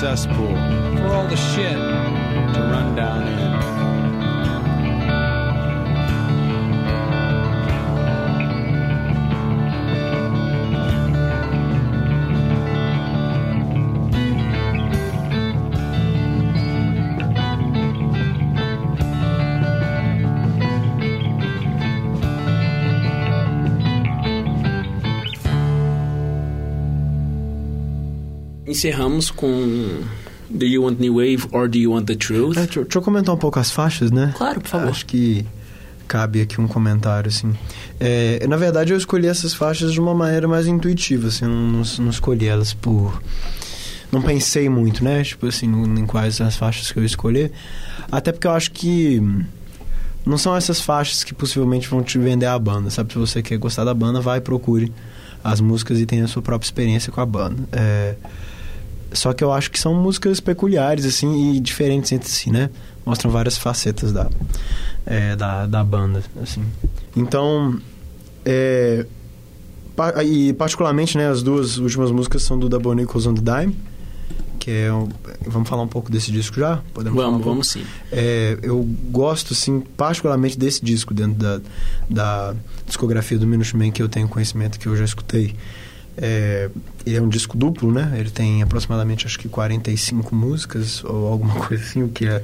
[0.00, 0.54] Cesspool
[0.98, 1.85] For all the shit.
[28.76, 30.02] Encerramos com
[30.50, 32.58] Do You Want New Wave or Do You Want the Truth?
[32.58, 34.34] É, deixa, eu- deixa eu comentar um pouco as faixas, né?
[34.36, 34.88] Claro, por favor.
[34.90, 35.46] Acho que
[36.06, 37.54] cabe aqui um comentário, assim.
[37.98, 41.46] É, na verdade, eu escolhi essas faixas de uma maneira mais intuitiva, assim.
[41.46, 43.22] Não, não, não escolhi elas por...
[44.12, 45.24] Não pensei muito, né?
[45.24, 47.52] Tipo assim, em quais as faixas que eu escolher.
[48.12, 49.22] Até porque eu acho que...
[50.26, 53.10] Não são essas faixas que possivelmente vão te vender a banda, sabe?
[53.14, 54.92] Se você quer gostar da banda, vai procure
[55.42, 57.56] as músicas e tenha a sua própria experiência com a banda.
[57.72, 58.16] É...
[59.12, 62.70] Só que eu acho que são músicas peculiares, assim, e diferentes entre si, né?
[63.04, 64.28] Mostram várias facetas da,
[65.06, 66.62] é, da, da banda, assim.
[67.14, 67.78] Então,
[68.44, 69.06] é,
[70.24, 73.76] e particularmente, né, as duas últimas músicas são do Double Nichols on the Dime,
[74.58, 74.92] que é...
[74.92, 75.08] um-
[75.46, 76.82] vamos falar um pouco desse disco já?
[76.92, 77.50] Podemos falar um Vamos, pouco?
[77.54, 77.84] vamos sim.
[78.10, 81.60] É, eu gosto, assim, particularmente desse disco dentro da,
[82.10, 82.54] da
[82.84, 85.54] discografia do Minuteman que eu tenho conhecimento, que eu já escutei.
[86.18, 86.68] É,
[87.06, 88.16] ele é um disco duplo, né?
[88.18, 92.42] Ele tem aproximadamente, acho que 45 músicas ou alguma coisa assim, o que é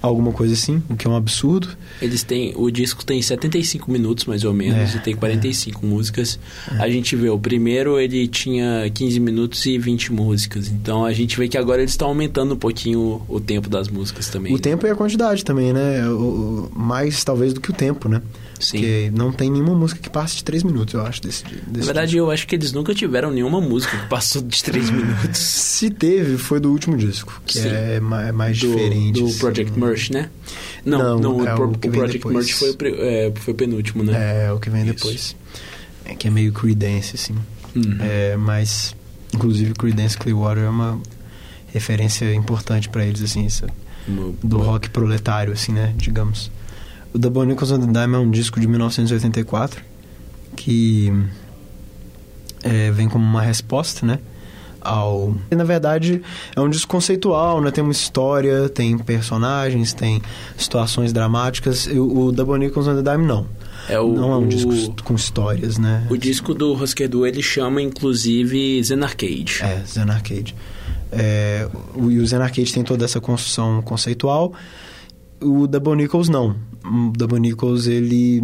[0.00, 1.68] alguma coisa assim, o que é um absurdo.
[2.00, 2.54] Eles têm.
[2.56, 6.38] O disco tem 75 minutos, mais ou menos, É, e tem 45 músicas.
[6.78, 10.68] A gente vê, o primeiro ele tinha 15 minutos e 20 músicas.
[10.68, 13.88] Então a gente vê que agora eles estão aumentando um pouquinho o, o tempo das
[13.88, 14.54] músicas também.
[14.54, 16.08] O tempo e a quantidade também, né?
[16.08, 18.22] O, mais talvez do que o tempo, né?
[18.60, 18.78] Sim.
[18.78, 21.84] Porque não tem nenhuma música que passe de 3 minutos, eu acho, desse, desse Na
[21.84, 25.38] verdade, eu acho que eles nunca tiveram nenhuma música passou de 3 minutos.
[25.38, 27.68] Se teve, foi do último disco, que Sim.
[27.68, 27.94] é,
[28.28, 29.20] é mais Do, diferente.
[29.20, 29.38] do assim.
[29.38, 30.30] Project Merch, né?
[30.84, 32.34] Não, Não, não, é o, o o Project depois.
[32.34, 34.46] Merch foi, é, foi o penúltimo, né?
[34.46, 34.94] É, o que vem Isso.
[34.94, 35.36] depois.
[36.04, 37.34] É que é meio Creedence, assim.
[37.74, 37.96] Uhum.
[38.00, 38.94] É, mas,
[39.32, 41.00] inclusive, Creedence Clearwater é uma
[41.72, 43.64] referência importante pra eles, assim, isso,
[44.06, 46.50] Uma- do rock proletário, assim, né, digamos.
[47.12, 49.82] O Double Nichols on the Dime é um disco de 1984
[50.56, 51.12] que
[52.64, 54.18] é, vem como uma resposta, né,
[54.80, 55.34] ao...
[55.50, 56.20] E, na verdade,
[56.56, 60.20] é um disco conceitual, né, tem uma história, tem personagens, tem
[60.58, 61.86] situações dramáticas.
[61.86, 63.46] E o o Double Nichols on the Dime, não.
[63.88, 66.06] É o, não é um o- disco com histórias, né?
[66.10, 69.60] O disco do Husker Du, ele chama, inclusive, Zen Arcade.
[69.62, 70.54] É, Zen Arcade.
[71.12, 74.52] É, o, e o Zen Arcade tem toda essa construção conceitual.
[75.40, 76.56] O Double Nichols não.
[76.84, 78.42] O Double Nichols, ele...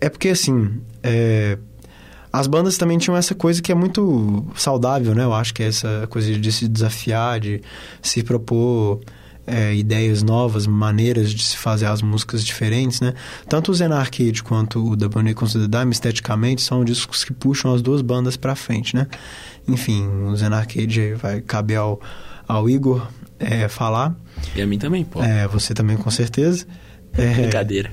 [0.00, 0.72] É porque, assim...
[1.02, 1.56] é,
[2.32, 5.24] As bandas também tinham essa coisa que é muito saudável, né?
[5.24, 7.62] Eu acho que é essa coisa de se desafiar, de
[8.02, 9.00] se propor
[9.46, 13.14] é, ideias novas, maneiras de se fazer as músicas diferentes, né?
[13.48, 17.32] Tanto o Zen Arcade quanto o Double Nichols and the Dime, esteticamente, são discos que
[17.32, 19.06] puxam as duas bandas pra frente, né?
[19.68, 22.00] Enfim, o Zen Arcade vai caber ao,
[22.46, 23.06] ao Igor
[23.38, 24.14] é, falar.
[24.54, 25.22] E a mim também, pô.
[25.22, 26.66] É, você também, com certeza.
[27.16, 27.90] É, Brincadeira.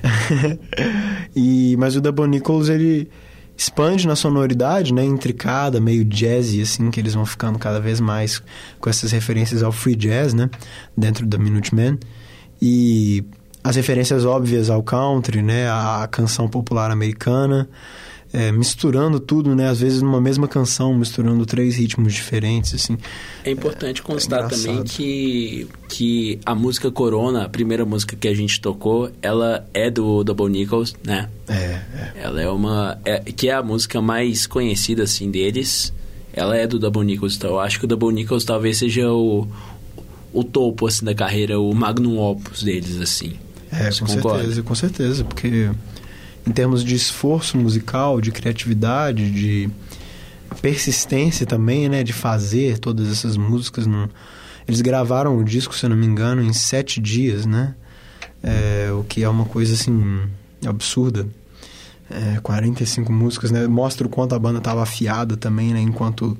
[1.34, 3.08] e, mas o Double Nichols, ele
[3.56, 8.42] expande na sonoridade, né, intricada, meio jazzy, assim, que eles vão ficando cada vez mais
[8.80, 10.50] com essas referências ao free jazz, né,
[10.96, 11.98] dentro da Minutemen.
[12.60, 13.24] E
[13.62, 17.68] as referências óbvias ao country, né, à canção popular americana.
[18.34, 19.68] É, misturando tudo, né?
[19.68, 22.98] Às vezes numa mesma canção, misturando três ritmos diferentes, assim.
[23.44, 24.66] É importante constar engraçado.
[24.66, 29.88] também que, que a música Corona, a primeira música que a gente tocou, ela é
[29.88, 31.28] do Double Nichols, né?
[31.46, 32.12] É, é.
[32.16, 32.98] Ela é uma.
[33.04, 35.92] é- que é a música mais conhecida, assim, deles.
[36.32, 39.46] Ela é do Double Nichols, então eu acho que o Double Nichols talvez seja o,
[40.32, 43.34] o topo, assim, da carreira, o magnum opus deles, assim.
[43.70, 44.38] É, Você com concorda?
[44.40, 45.70] certeza, com certeza, porque
[46.46, 49.70] em termos de esforço musical, de criatividade, de
[50.60, 54.08] persistência também, né, de fazer todas essas músicas, num-
[54.66, 57.74] eles gravaram o disco, se eu não me engano, em sete dias, né,
[58.46, 60.20] É, o que é uma coisa assim
[60.66, 61.26] absurda.
[62.10, 66.36] É, 45 músicas, né, mostra o quanto a banda estava afiada também, né, enquanto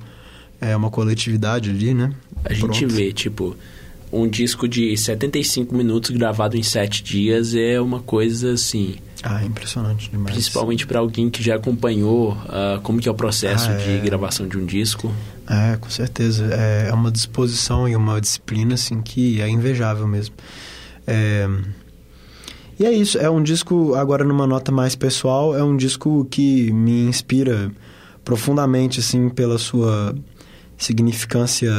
[0.61, 2.13] é uma coletividade ali, né.
[2.43, 2.87] A gente Pronto.
[2.89, 3.55] vê, tipo,
[4.11, 8.97] um disco de 75 minutos gravado em 7 dias é uma coisa assim,
[9.27, 10.35] Ah, impressionante demais.
[10.35, 13.97] principalmente para alguém que já acompanhou ah, como que é o processo Ah, de é.
[13.99, 15.11] gravação de um disco.
[15.49, 16.47] É, com certeza.
[16.53, 20.35] É, é uma disposição e uma disciplina, assim, que é invejável mesmo.
[21.07, 21.47] É,
[22.79, 26.71] E é isso, é um disco, agora numa nota mais pessoal, é um disco que
[26.73, 27.71] me inspira
[28.23, 30.13] profundamente, assim, pela sua
[30.77, 31.71] significância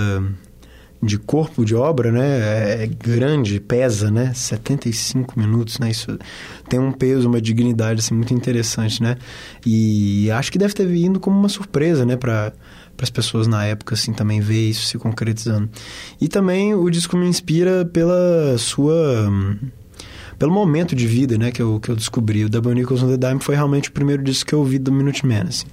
[1.03, 2.82] de corpo de obra, né?
[2.82, 4.32] É grande, pesa, né?
[4.34, 5.90] 75 minutos, né?
[5.90, 6.18] Isso
[6.68, 9.16] tem um peso, uma dignidade, assim, muito interessante, né?
[9.64, 12.16] E acho que deve ter vindo como uma surpresa, né?
[12.16, 12.53] Pra,
[12.97, 15.68] para as pessoas na época, assim, também ver isso se concretizando.
[16.20, 19.30] E também o disco me inspira pela sua...
[20.38, 22.44] pelo momento de vida, né, que eu, que eu descobri.
[22.44, 24.90] O Double Nichols on the Dime foi realmente o primeiro disco que eu ouvi do
[24.90, 25.66] Minuteman, assim.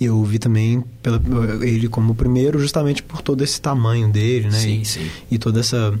[0.00, 1.20] E eu ouvi também pela,
[1.62, 4.58] ele como o primeiro, justamente por todo esse tamanho dele, né?
[4.58, 5.10] Sim, e, sim.
[5.30, 5.98] e toda essa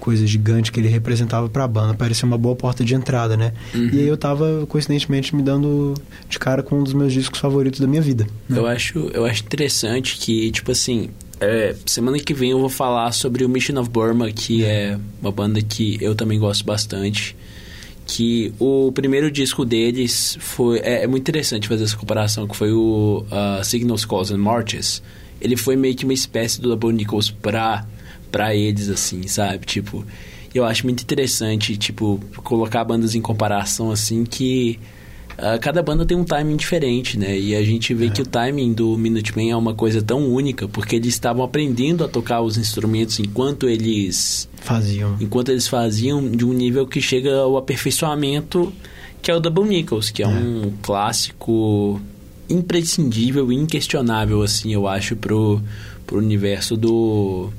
[0.00, 1.94] coisa gigante que ele representava para a banda.
[1.94, 3.52] Parecia uma boa porta de entrada, né?
[3.74, 3.90] Uhum.
[3.92, 5.94] E aí eu tava, coincidentemente, me dando
[6.28, 8.26] de cara com um dos meus discos favoritos da minha vida.
[8.48, 8.58] né?
[8.58, 13.12] Eu acho, eu acho interessante que, tipo assim, é, semana que vem eu vou falar
[13.12, 17.36] sobre o Mission of Burma, que é uma banda que eu também gosto bastante.
[18.12, 20.80] Que o primeiro disco deles foi.
[20.80, 25.00] É, é muito interessante fazer essa comparação, que foi o ah, Signals, Calls and Marches.
[25.40, 27.86] Ele foi meio que uma espécie do Double Nichols pra,
[28.32, 29.64] pra eles, assim, sabe?
[29.64, 30.04] Tipo,
[30.52, 34.80] eu acho muito interessante, tipo, colocar bandas em comparação, assim, que
[35.42, 37.38] ah, cada banda tem um timing diferente, né?
[37.38, 40.96] E a gente vê que o timing do Minutemen é uma coisa tão única, porque
[40.96, 45.16] eles estavam aprendendo a tocar os instrumentos enquanto eles Faziam.
[45.20, 48.72] enquanto eles faziam de um nível que chega ao aperfeiçoamento,
[49.22, 52.00] que é o Double Nichols, que é, um clássico
[52.48, 55.60] imprescindível e inquestionável, assim, eu acho, pro,
[56.06, 57.50] pro universo do,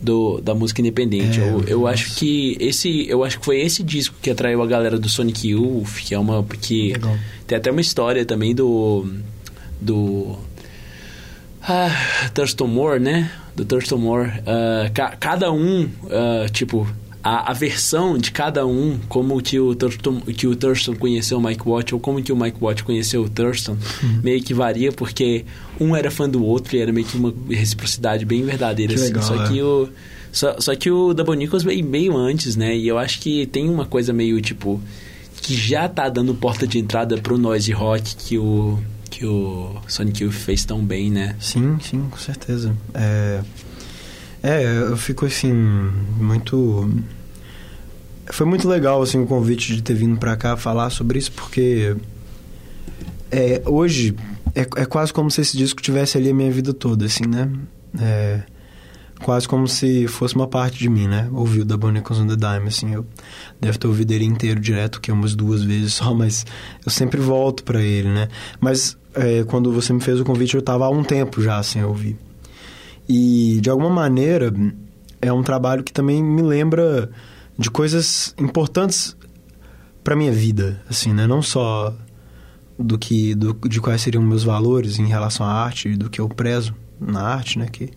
[0.00, 1.40] do da música independente.
[1.40, 4.66] É, eu, eu acho que esse, eu acho que foi esse disco que atraiu a
[4.66, 7.16] galera do Sonic Youth, que é uma que Legal.
[7.46, 9.06] tem até uma história também do
[9.80, 10.36] do
[11.62, 11.90] ah,
[12.34, 13.30] Thurston Moore, né?
[13.56, 14.30] Do Thurston Moore.
[14.46, 16.86] Ah, ca- cada um, ah, tipo,
[17.22, 21.42] a, a versão de cada um, como que o, Thurston, que o Thurston conheceu o
[21.42, 24.20] Mike Watt, ou como que o Mike Watt conheceu o Thurston, Uhum.
[24.22, 25.44] meio que varia, porque
[25.80, 28.92] um era fã do outro e era meio que uma reciprocidade bem verdadeira.
[28.94, 29.08] Que assim.
[29.08, 29.48] legal, só é.
[29.48, 29.88] que o.
[30.30, 32.76] Só, só que o Double Nichols veio meio antes, né?
[32.76, 34.80] E eu acho que tem uma coisa meio, tipo,
[35.40, 38.78] que já tá dando porta de entrada pro noise rock que o,
[39.10, 41.34] que o Sonic Youth fez tão bem, né?
[41.40, 42.76] Sim, sim, com certeza.
[42.92, 43.40] É,
[44.42, 46.90] é, eu fico assim, muito.
[48.30, 51.96] Foi muito legal assim, o convite de ter vindo pra cá falar sobre isso, porque
[53.30, 54.14] é, hoje
[54.54, 57.50] é, é quase como se esse disco tivesse ali a minha vida toda, assim, né?
[58.00, 58.42] É,
[59.22, 61.28] quase como se fosse uma parte de mim, né?
[61.32, 63.06] Ouvir o da Bonicos on the Dime, assim, eu
[63.60, 66.46] devo ter ouvido ele inteiro direto, que é umas duas vezes só, mas
[66.84, 68.28] eu sempre volto pra ele, né?
[68.60, 71.84] Mas é, quando você me fez o convite, eu tava há um tempo já sem
[71.84, 72.16] ouvir.
[73.08, 74.52] E, de alguma maneira,
[75.20, 77.10] é um trabalho que também me lembra
[77.58, 79.16] de coisas importantes
[80.04, 81.26] pra minha vida, assim, né?
[81.26, 81.94] Não só
[82.78, 86.28] do que do, de quais seriam meus valores em relação à arte, do que eu
[86.28, 87.66] prezo na arte, né?
[87.66, 87.90] Que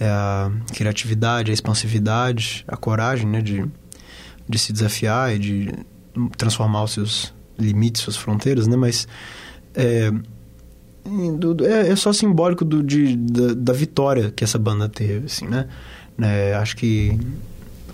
[0.00, 3.40] é a criatividade, a expansividade, a coragem, né?
[3.40, 3.64] De,
[4.48, 5.72] de se desafiar e de
[6.36, 8.76] transformar os seus limites, suas fronteiras, né?
[8.76, 9.06] Mas
[9.74, 10.10] é,
[11.38, 15.46] do- é, é só simbólico do, de, da, da vitória que essa banda teve, assim,
[15.46, 15.66] né?
[16.20, 17.18] É, acho que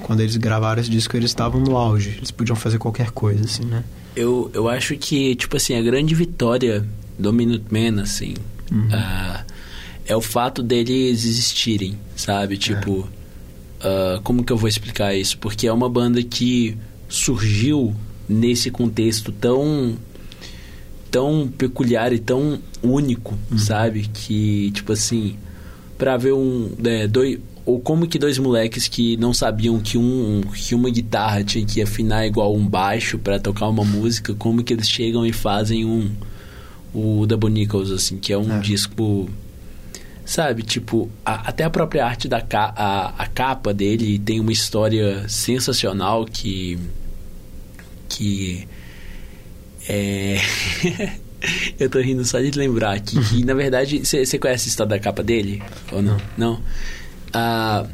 [0.01, 2.15] quando eles gravaram esse disco, eles estavam no auge.
[2.17, 3.85] Eles podiam fazer qualquer coisa, assim, né?
[4.17, 6.85] Eu, eu acho que, tipo assim, a grande vitória
[7.19, 8.35] do Minutemen, assim,
[8.93, 9.45] ah,
[10.07, 12.57] é o fato deles existirem, sabe?
[12.57, 13.09] Tipo,
[13.81, 15.39] ah, como que eu vou explicar isso?
[15.39, 16.77] Porque é uma banda que
[17.09, 17.95] surgiu
[18.29, 19.97] nesse contexto tão
[21.15, 24.09] tão peculiar e tão único, sabe?
[24.12, 25.36] Que, tipo assim,
[25.97, 26.70] pra ver um.
[26.85, 31.45] É, dois, ou como que dois moleques que não sabiam que, um, que uma guitarra
[31.45, 35.32] tinha que afinar igual um baixo pra tocar uma música, como que eles chegam e
[35.32, 36.11] fazem um.
[36.93, 38.61] O Double Nichols, assim, que é um É.
[38.61, 39.28] disco.
[40.27, 44.51] Sabe, tipo, a- até a própria arte da ca a, a capa dele tem uma
[44.53, 46.77] história sensacional que.
[48.09, 48.66] que.
[49.89, 50.40] É.
[51.78, 54.98] Eu tô rindo só de lembrar aqui que, na verdade, você conhece a história da
[54.98, 55.62] capa dele?
[55.93, 56.16] Ou não?
[56.39, 56.61] Não?
[57.32, 57.86] Ah,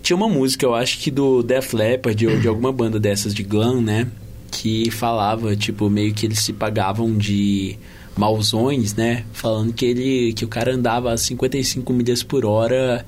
[0.00, 3.42] tinha uma música, eu acho que do Def Leppard ou de alguma banda dessas de
[3.42, 4.06] glam, né?
[4.50, 7.78] Que falava, tipo, meio que eles se pagavam de
[8.16, 9.24] mauzões, né?
[9.32, 13.04] Falando que ele que o cara andava a 55 milhas por hora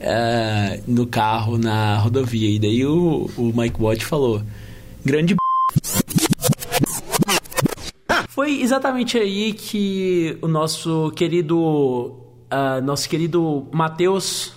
[0.00, 2.50] ah, no carro na rodovia.
[2.50, 4.42] E daí o, o Mike Watt falou:
[5.04, 5.36] grande
[8.48, 12.16] foi exatamente aí que o nosso querido
[12.50, 14.54] ah, nosso querido Matheus,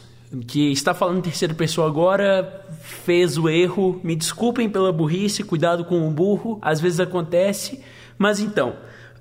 [0.47, 3.99] que está falando em terceira pessoa agora, fez o erro.
[4.01, 7.83] Me desculpem pela burrice, cuidado com o burro, às vezes acontece.
[8.17, 8.77] Mas então,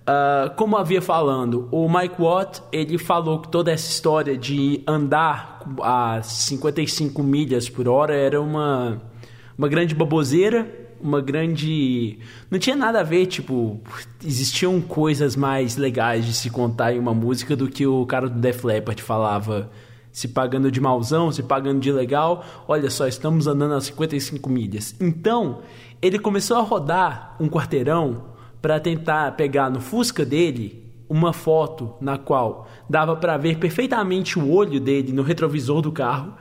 [0.07, 5.65] ah, como havia falando, o Mike Watt, ele falou que toda essa história de andar
[5.83, 9.03] a 55 milhas por hora era uma
[9.61, 12.19] uma grande baboseira, uma grande.
[12.51, 13.81] Não tinha nada a ver, tipo,
[14.25, 18.39] existiam coisas mais legais de se contar em uma música do que o cara do
[18.39, 19.71] Def Leppard falava.
[20.13, 24.95] Se pagando de mauzão, se pagando de legal, olha só, estamos andando a 55 milhas.
[25.01, 25.61] Então,
[26.03, 28.25] ele começou a rodar um quarteirão
[28.61, 34.53] para tentar pegar no Fusca dele uma foto na qual dava para ver perfeitamente o
[34.53, 36.35] olho dele no retrovisor do carro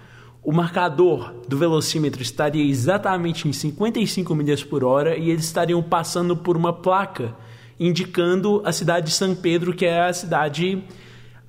[0.43, 6.35] o marcador do velocímetro estaria exatamente em 55 milhas por hora e eles estariam passando
[6.35, 7.35] por uma placa
[7.79, 10.83] indicando a cidade de São Pedro, que é a cidade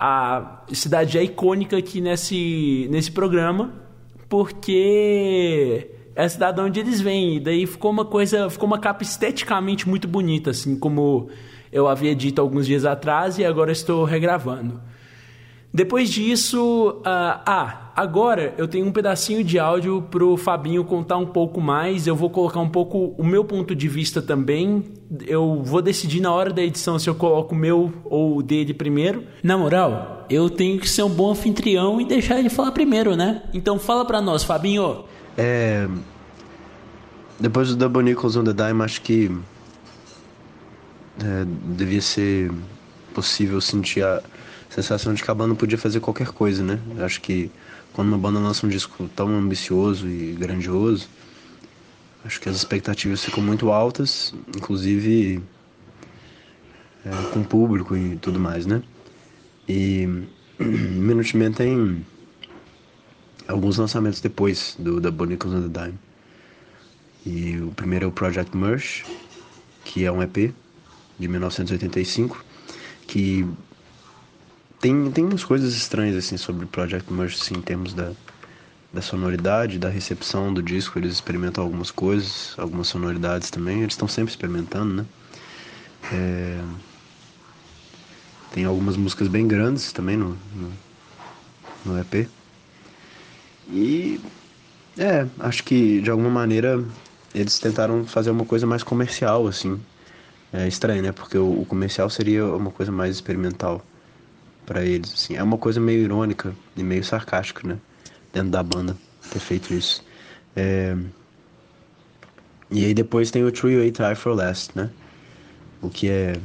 [0.03, 3.75] a cidade já icônica aqui nesse, nesse programa,
[4.31, 7.37] porque é a cidade onde eles vêm.
[7.37, 11.29] E daí ficou uma coisa, ficou uma capa esteticamente muito bonita, assim como
[11.71, 14.81] eu havia dito alguns dias atrás e agora estou regravando.
[15.73, 21.27] Depois disso, ah, ah, agora eu tenho um pedacinho de áudio pro Fabinho contar um
[21.27, 22.07] pouco mais.
[22.07, 24.83] Eu vou colocar um pouco o meu ponto de vista também.
[25.27, 28.73] Eu vou decidir na hora da edição se eu coloco o meu ou o dele
[28.73, 29.25] primeiro.
[29.43, 33.43] Na moral, eu tenho que ser um bom anfitrião e deixar ele falar primeiro, né?
[33.53, 35.05] Então fala pra nós, Fabinho.
[35.37, 35.87] É,
[37.39, 39.31] depois do Double Nichols on the Dime, acho que
[41.23, 41.45] é,
[41.77, 42.51] devia ser
[43.13, 44.23] possível sentir a
[44.71, 46.79] sensação de que a banda podia fazer qualquer coisa, né?
[46.99, 47.51] Acho que
[47.93, 51.09] quando uma banda lança um disco tão ambicioso e grandioso,
[52.25, 55.43] acho que as expectativas ficam muito altas, inclusive
[57.05, 58.83] é, com o público e tudo mais, né?
[59.69, 60.07] E
[60.59, 62.07] Minutemen tem
[63.49, 65.99] alguns lançamentos depois do da Bonicles on the Dime.
[67.27, 69.05] E o primeiro é o Project Merge,
[69.85, 70.55] que é um EP
[71.19, 72.43] de 1985,
[73.07, 73.47] que
[74.81, 78.13] tem, tem umas coisas estranhas assim sobre Project Merge assim, em termos da,
[78.93, 84.09] da sonoridade, da recepção do disco, eles experimentam algumas coisas, algumas sonoridades também, eles estão
[84.09, 85.05] sempre experimentando, né?
[86.13, 86.65] É,
[88.53, 90.73] Tem algumas músicas bem grandes também no, no,
[91.85, 92.29] no EP.
[93.69, 94.21] E
[94.99, 96.83] é, acho que de alguma maneira
[97.35, 99.79] eles tentaram fazer uma coisa mais comercial, assim.
[100.53, 101.13] É estranho, né?
[101.13, 103.85] Porque o, o comercial seria uma coisa mais experimental
[104.71, 105.35] para eles, assim.
[105.35, 107.77] É uma coisa meio irônica e meio sarcástica, né?
[108.33, 108.97] Dentro da banda
[109.33, 110.05] ter feito isso.
[110.55, 110.97] É...
[112.71, 114.89] E aí depois tem o True Ate Eye for Last, né?
[115.83, 116.37] O que é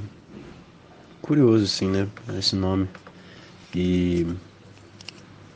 [1.22, 2.08] curioso, assim, né?
[2.36, 2.90] Esse nome.
[3.76, 4.26] E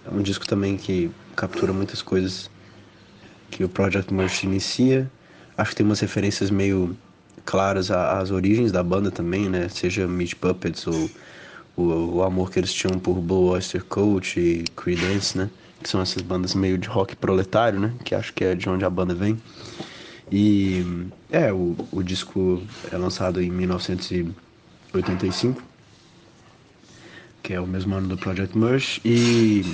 [0.06, 2.52] é um disco também que captura muitas coisas
[3.50, 5.12] que o Project Merge inicia.
[5.58, 6.96] Acho que tem umas referências meio
[7.46, 9.68] claras às origens da banda também, né?
[9.70, 11.10] Seja Meat Puppets ou
[11.82, 15.50] o, o amor que eles tinham por Blue Oyster Cult e Creedence, né?
[15.82, 17.94] Que são essas bandas meio de rock proletário, né?
[18.04, 19.40] Que acho que é de onde a banda vem.
[20.32, 20.86] E
[21.32, 22.62] é, o, o disco
[22.92, 25.64] é lançado em 1985,
[27.42, 29.66] que é o mesmo ano do Project Merge, e,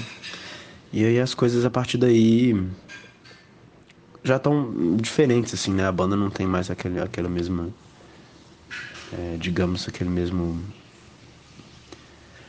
[0.93, 2.55] e aí as coisas a partir daí
[4.23, 5.85] já estão diferentes, assim, né?
[5.85, 7.69] A banda não tem mais aquele, aquela mesma,
[9.13, 10.59] é, digamos, aquele mesmo...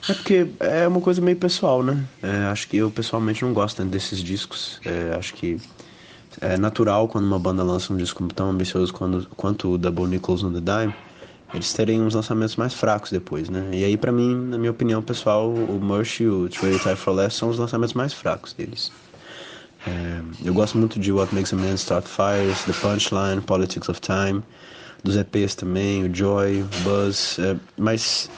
[0.09, 2.05] É porque é uma coisa meio pessoal, né?
[2.23, 4.81] É, acho que eu pessoalmente não gosto desses discos.
[4.85, 5.61] É, acho que
[6.41, 10.45] é natural quando uma banda lança um disco tão ambicioso quando, quanto o Double Nichols
[10.45, 10.95] on the Dime,
[11.53, 13.69] eles terem uns lançamentos mais fracos depois, né?
[13.73, 17.13] E aí, pra mim, na minha opinião pessoal, o Merch e o Trade Tie for
[17.13, 18.93] Less são os lançamentos mais fracos deles.
[19.87, 24.01] É, eu gosto muito de What Makes a Man Start Fires, The Punchline, Politics of
[24.01, 24.43] Time,
[25.03, 28.31] dos EPs também, o Joy, o Buzz, é, mas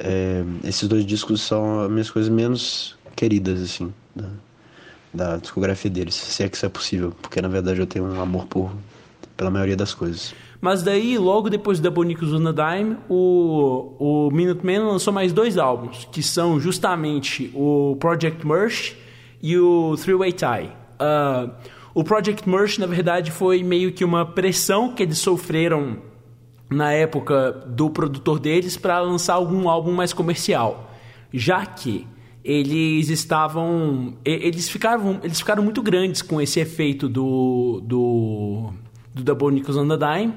[0.00, 4.28] é, esses dois discos são as minhas coisas menos queridas, assim, da,
[5.12, 8.20] da discografia deles, se é que isso é possível, porque na verdade eu tenho um
[8.20, 8.72] amor por
[9.36, 10.34] pela maioria das coisas.
[10.60, 15.56] Mas daí, logo depois da Bonicos on a Dime, o, o Minutemen lançou mais dois
[15.56, 18.94] álbuns, que são justamente o Project Merch
[19.42, 20.70] e o Three Way Tie.
[21.00, 21.50] Uh,
[21.94, 25.96] o Project Merch, na verdade, foi meio que uma pressão que eles sofreram
[26.70, 30.90] na época do produtor deles para lançar algum álbum mais comercial,
[31.32, 32.06] já que
[32.42, 38.70] eles estavam eles ficaram eles ficaram muito grandes com esse efeito do do
[39.14, 40.34] do Double Nickels on the Dime.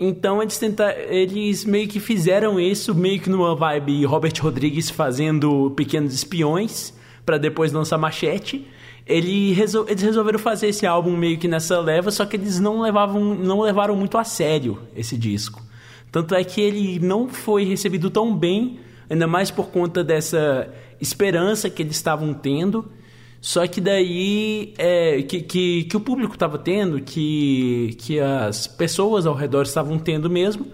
[0.00, 5.72] Então eles tenta, eles meio que fizeram isso meio que numa vibe Robert Rodrigues fazendo
[5.76, 6.92] pequenos espiões
[7.24, 8.66] para depois lançar Machete.
[9.06, 12.80] Ele resol, eles resolveram fazer esse álbum meio que nessa leva, só que eles não
[12.80, 15.67] levavam não levaram muito a sério esse disco.
[16.10, 20.68] Tanto é que ele não foi recebido tão bem, ainda mais por conta dessa
[21.00, 22.90] esperança que eles estavam tendo
[23.40, 29.26] só que daí é, que, que, que o público estava tendo, que, que as pessoas
[29.26, 30.66] ao redor estavam tendo mesmo.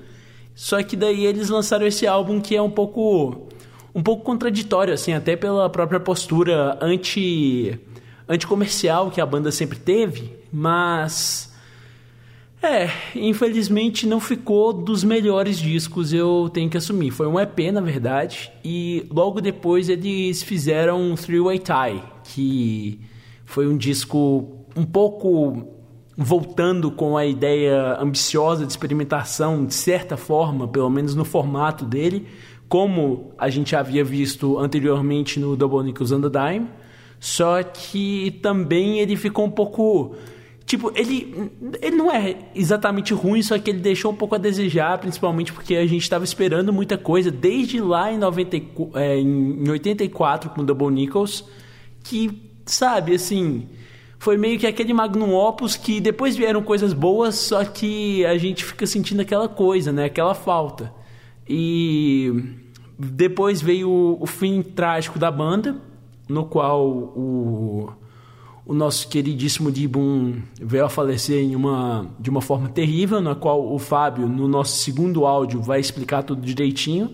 [0.54, 3.48] Só que daí eles lançaram esse álbum que é um pouco
[3.94, 7.78] um pouco contraditório assim, até pela própria postura anti
[8.28, 11.53] anticomercial que a banda sempre teve, mas
[12.64, 17.10] é, infelizmente não ficou dos melhores discos, eu tenho que assumir.
[17.10, 23.00] Foi um EP, na verdade, e logo depois eles fizeram um Three Way Tie, que
[23.44, 25.68] foi um disco um pouco
[26.16, 32.26] voltando com a ideia ambiciosa de experimentação, de certa forma, pelo menos no formato dele,
[32.68, 36.68] como a gente havia visto anteriormente no Double Nickels and the Dime,
[37.20, 40.14] só que também ele ficou um pouco
[40.74, 44.98] Tipo, ele, ele não é exatamente ruim, só que ele deixou um pouco a desejar,
[44.98, 48.56] principalmente porque a gente estava esperando muita coisa desde lá em, 90,
[48.96, 51.44] é, em 84 com o Double Nichols,
[52.02, 53.68] que, sabe, assim,
[54.18, 58.64] foi meio que aquele magnum opus que depois vieram coisas boas, só que a gente
[58.64, 60.92] fica sentindo aquela coisa, né, aquela falta.
[61.48, 62.32] E
[62.98, 65.76] depois veio o, o fim trágico da banda,
[66.28, 67.92] no qual o
[68.66, 73.72] o nosso queridíssimo Dibum veio a falecer em uma, de uma forma terrível, na qual
[73.72, 77.10] o Fábio, no nosso segundo áudio, vai explicar tudo direitinho.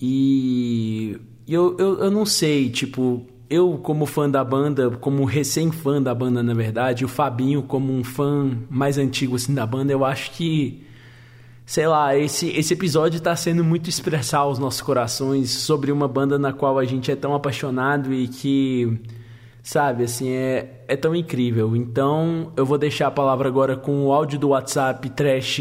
[0.00, 1.16] E
[1.46, 6.42] eu, eu, eu não sei, tipo, eu como fã da banda, como recém-fã da banda,
[6.42, 10.82] na verdade, o Fabinho como um fã mais antigo assim da banda, eu acho que
[11.70, 16.36] sei lá, esse, esse episódio está sendo muito expressar os nossos corações sobre uma banda
[16.36, 18.98] na qual a gente é tão apaixonado e que,
[19.62, 21.76] sabe, assim, é, é tão incrível.
[21.76, 25.60] Então, eu vou deixar a palavra agora com o áudio do WhatsApp Trash,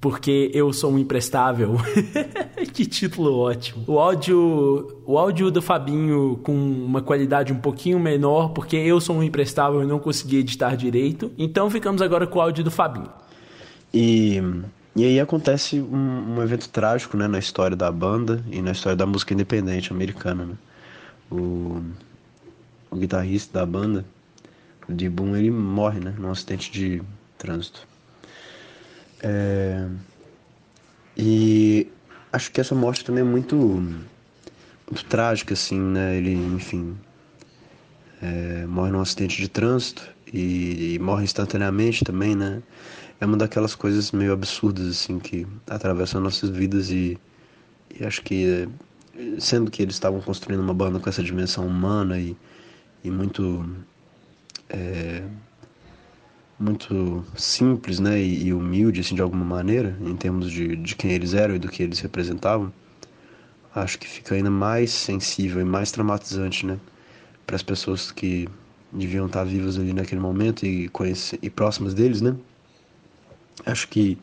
[0.00, 1.74] porque eu sou um imprestável.
[2.72, 3.82] que título ótimo.
[3.88, 9.16] O áudio, o áudio do Fabinho com uma qualidade um pouquinho menor, porque eu sou
[9.16, 11.32] um imprestável e não consegui editar direito.
[11.36, 13.10] Então, ficamos agora com o áudio do Fabinho.
[13.92, 14.40] E
[14.94, 18.96] e aí acontece um, um, evento trágico né, na história da banda e na história
[18.96, 20.44] da música independente americana.
[20.44, 20.54] Né?
[21.30, 21.82] O,
[22.90, 24.04] o guitarrista da banda,
[24.86, 25.08] o D.
[25.08, 27.02] Boon, ele morre né, num acidente de
[27.38, 27.86] trânsito.
[29.22, 29.88] É,
[31.16, 31.86] e
[32.32, 36.16] acho que essa morte também é muito, muito trágica, assim, né?
[36.16, 36.96] Ele, enfim,
[38.20, 40.02] é, morre num acidente de trânsito
[40.32, 42.62] e, e morre instantaneamente também, né?
[43.22, 47.16] É uma daquelas coisas meio absurdas assim que atravessam nossas vidas e,
[47.96, 48.68] e acho que
[49.38, 52.36] sendo que eles estavam construindo uma banda com essa dimensão humana e,
[53.04, 53.64] e muito
[54.68, 55.22] é,
[56.58, 61.12] muito simples né e, e, humilde assim de alguma maneira em termos de, de quem
[61.12, 62.72] eles eram e do que eles representavam
[63.72, 66.76] acho que fica ainda mais sensível e mais traumatizante né
[67.46, 68.48] para as pessoas que
[68.92, 72.34] deviam estar vivas ali naquele momento e conhecer, e próximas deles né
[73.64, 74.18] Acho que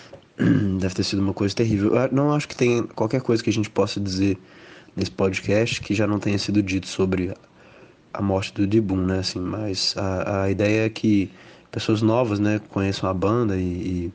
[0.78, 1.94] deve ter sido uma coisa terrível.
[1.94, 4.38] Eu não acho que tem qualquer coisa que a gente possa dizer
[4.96, 7.34] nesse podcast que já não tenha sido dito sobre
[8.12, 9.18] a morte do Dibum, né?
[9.18, 11.30] Assim, mas a, a ideia é que
[11.70, 14.12] pessoas novas, né, conheçam a banda e, e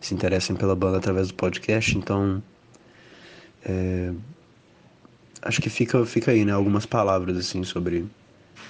[0.00, 1.98] se interessem pela banda através do podcast.
[1.98, 2.40] Então,
[3.64, 4.12] é,
[5.42, 8.06] acho que fica, fica aí, né, algumas palavras assim sobre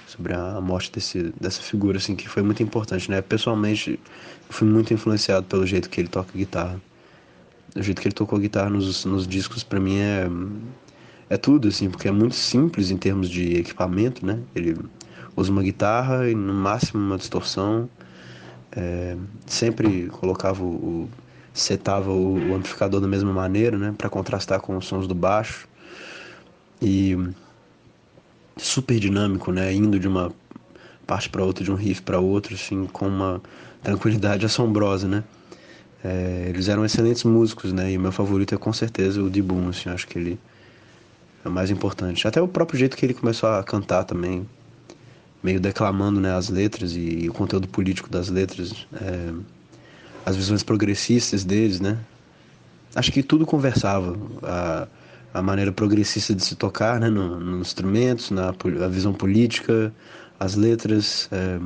[0.07, 3.21] sobre a morte desse, dessa figura, assim, que foi muito importante, né?
[3.21, 3.99] Pessoalmente,
[4.49, 6.81] fui muito influenciado pelo jeito que ele toca guitarra.
[7.75, 10.27] O jeito que ele tocou guitarra nos, nos discos, para mim, é,
[11.29, 14.39] é tudo, assim, porque é muito simples em termos de equipamento, né?
[14.53, 14.77] Ele
[15.35, 17.89] usa uma guitarra e, no máximo, uma distorção.
[18.73, 21.09] É, sempre colocava o, o
[21.53, 25.67] setava o, o amplificador da mesma maneira, né, para contrastar com os sons do baixo.
[26.81, 27.17] E
[28.57, 30.31] super dinâmico, né, indo de uma
[31.07, 33.41] parte para outra, de um riff para outro, assim, com uma
[33.83, 35.23] tranquilidade assombrosa, né.
[36.03, 39.89] É, eles eram excelentes músicos, né, e meu favorito é com certeza o Dibum, assim,
[39.89, 40.39] acho que ele
[41.43, 42.27] é o mais importante.
[42.27, 44.47] Até o próprio jeito que ele começou a cantar também,
[45.43, 48.87] meio declamando, né, as letras e, e o conteúdo político das letras.
[48.93, 49.33] É,
[50.25, 51.97] as visões progressistas deles, né?
[52.95, 54.17] Acho que tudo conversava.
[54.43, 54.87] A,
[55.33, 57.09] a maneira progressista de se tocar, né?
[57.09, 58.51] No, nos instrumentos, na
[58.89, 59.93] visão política,
[60.39, 61.29] as letras.
[61.31, 61.59] É,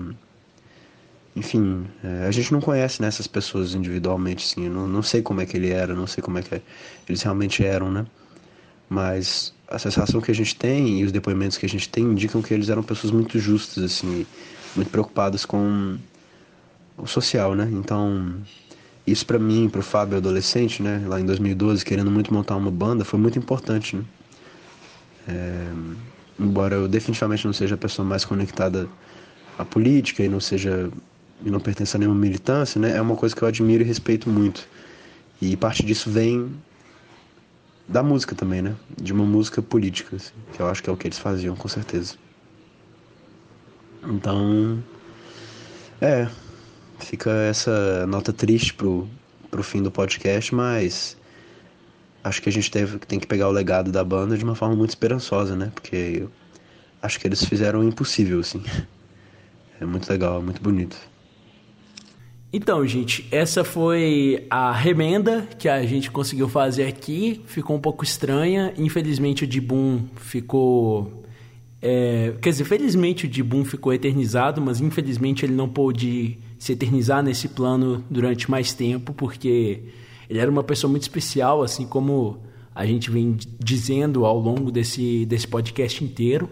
[1.35, 4.69] enfim, é, a gente não conhece né, essas pessoas individualmente, sim.
[4.69, 6.61] Não, não sei como é que ele era, não sei como é que
[7.07, 8.05] eles realmente eram, né?
[8.89, 12.41] Mas a sensação que a gente tem e os depoimentos que a gente tem indicam
[12.41, 14.25] que eles eram pessoas muito justas, assim,
[14.75, 15.97] muito preocupadas com
[16.97, 17.67] o social, né?
[17.71, 18.35] Então,
[19.06, 22.72] isso para mim, para o Fábio adolescente, né, lá em 2012, querendo muito montar uma
[22.72, 24.03] banda, foi muito importante, né?
[25.27, 25.68] É,
[26.40, 28.88] embora eu definitivamente não seja a pessoa mais conectada
[29.57, 30.90] à política e não seja
[31.44, 32.95] e não pertença a nenhuma militância, né?
[32.95, 34.68] É uma coisa que eu admiro e respeito muito.
[35.41, 36.49] E parte disso vem
[37.88, 38.76] da música também, né?
[38.99, 41.68] De uma música política, assim, que eu acho que é o que eles faziam, com
[41.68, 42.15] certeza.
[44.03, 44.84] Então,
[45.99, 46.27] é,
[46.99, 49.07] Fica essa nota triste pro,
[49.51, 51.17] pro fim do podcast, mas
[52.23, 54.76] acho que a gente teve, tem que pegar o legado da banda de uma forma
[54.76, 55.72] muito esperançosa, né?
[55.73, 56.26] Porque
[57.01, 58.63] acho que eles fizeram o impossível, assim.
[59.77, 60.95] É muito legal, muito bonito.
[62.51, 67.41] Então, gente, essa foi a remenda que a gente conseguiu fazer aqui.
[67.45, 68.73] Ficou um pouco estranha.
[68.77, 71.26] Infelizmente, o Dibum ficou.
[71.81, 77.23] É, quer dizer, felizmente o Dibum ficou eternizado, mas infelizmente ele não pôde se eternizar
[77.23, 79.84] nesse plano durante mais tempo, porque
[80.30, 82.40] ele era uma pessoa muito especial, assim como
[82.73, 86.49] a gente vem dizendo ao longo desse, desse podcast inteiro.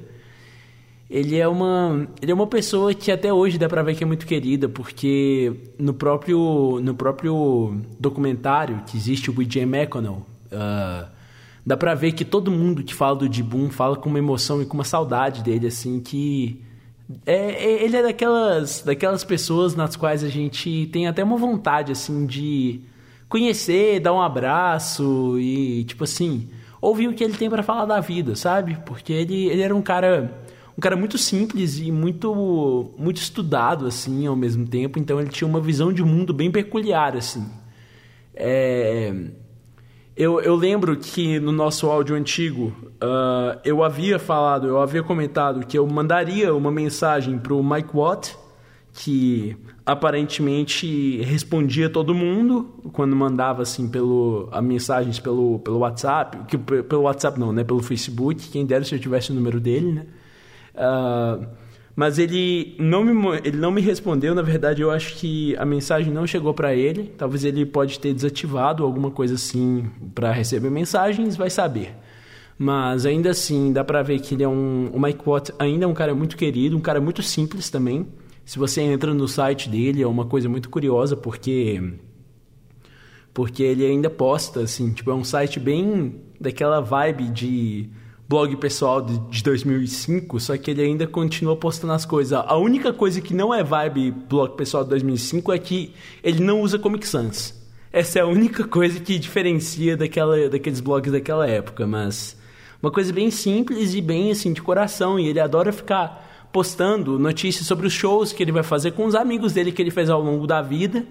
[1.10, 4.08] Ele é, uma, ele é uma pessoa que até hoje dá pra ver que é
[4.08, 9.62] muito querida, porque no próprio, no próprio documentário que existe, o B.J.
[9.64, 11.08] McConnell, uh,
[11.66, 14.66] dá pra ver que todo mundo que fala do Dibum fala com uma emoção e
[14.66, 16.64] com uma saudade dele, assim, que
[17.26, 21.92] é, é, ele é daquelas, daquelas pessoas nas quais a gente tem até uma vontade,
[21.92, 22.82] assim, de
[23.28, 26.50] conhecer, dar um abraço e, tipo assim,
[26.82, 28.78] ouvir o que ele tem para falar da vida, sabe?
[28.86, 30.40] Porque ele, ele era um cara
[30.76, 35.48] um cara muito simples e muito muito estudado assim ao mesmo tempo então ele tinha
[35.48, 37.46] uma visão de mundo bem peculiar assim
[38.34, 39.14] é,
[40.16, 45.66] eu, eu lembro que no nosso áudio antigo uh, eu havia falado, eu havia comentado
[45.66, 48.38] que eu mandaria uma mensagem para o Mike Watt,
[48.94, 56.58] que aparentemente respondia todo mundo quando mandava assim pelo a mensagens pelo, pelo WhatsApp, que
[56.58, 60.06] pelo WhatsApp não, né, pelo Facebook, quem dera se eu tivesse o número dele, né?
[60.76, 61.63] Uh,
[61.96, 66.12] mas ele não me, ele não me respondeu, na verdade eu acho que a mensagem
[66.12, 67.14] não chegou para ele.
[67.18, 71.96] Talvez ele pode ter desativado alguma coisa assim para receber mensagens, vai saber.
[72.58, 74.90] Mas ainda assim, dá pra ver que ele é um.
[74.94, 78.08] O Mike Watt ainda é um cara muito querido, um cara muito simples também.
[78.46, 81.94] Se você entra no site dele, é uma coisa muito curiosa, porque.
[83.34, 87.90] Porque ele ainda posta, assim, tipo, é um site bem daquela vibe de
[88.28, 92.34] blog pessoal de, de 2005, só que ele ainda continua postando as coisas.
[92.34, 95.94] A única coisa que não é vibe blog pessoal de 2005 é que
[96.24, 97.62] ele não usa Comic Sans.
[97.92, 102.38] Essa é a única coisa que diferencia daquela, daqueles blogs daquela época, mas
[102.82, 107.66] uma coisa bem simples e bem assim de coração, e ele adora ficar postando notícias
[107.66, 110.22] sobre os shows que ele vai fazer com os amigos dele que ele fez ao
[110.22, 111.06] longo da vida.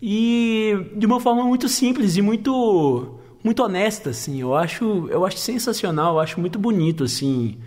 [0.00, 4.40] E de uma forma muito simples e muito muito honesta, assim.
[4.40, 7.58] Eu acho, eu acho sensacional, eu acho muito bonito, assim,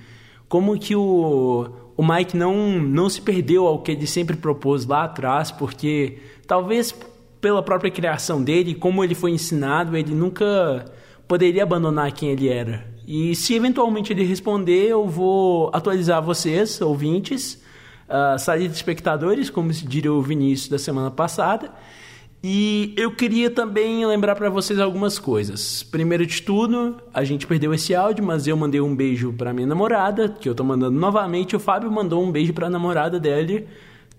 [0.47, 5.03] como que o, o Mike não, não se perdeu ao que ele sempre propôs lá
[5.03, 6.95] atrás, porque talvez
[7.41, 10.85] pela própria criação dele, como ele foi ensinado, ele nunca
[11.27, 12.85] poderia abandonar quem ele era.
[13.07, 17.61] E se eventualmente ele responder, eu vou atualizar vocês, ouvintes,
[18.09, 21.71] uh, saída de espectadores, como se diria o Vinícius da semana passada.
[22.47, 25.81] E eu queria também lembrar pra vocês algumas coisas.
[25.81, 29.65] Primeiro de tudo, a gente perdeu esse áudio, mas eu mandei um beijo pra minha
[29.65, 31.55] namorada, que eu tô mandando novamente.
[31.55, 33.65] O Fábio mandou um beijo pra namorada dele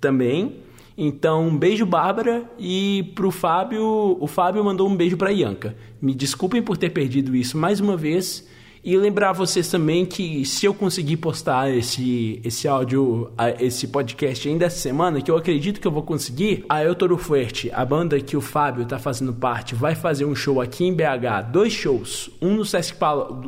[0.00, 0.56] também.
[0.98, 2.42] Então, um beijo, Bárbara.
[2.58, 5.76] E pro Fábio, o Fábio mandou um beijo pra Ianca.
[6.02, 8.44] Me desculpem por ter perdido isso mais uma vez.
[8.86, 14.66] E lembrar vocês também que se eu conseguir postar esse, esse áudio, esse podcast ainda
[14.66, 18.20] essa semana, que eu acredito que eu vou conseguir, a El Toro Fuerte, a banda
[18.20, 22.30] que o Fábio tá fazendo parte, vai fazer um show aqui em BH, dois shows,
[22.40, 22.96] um no Sesc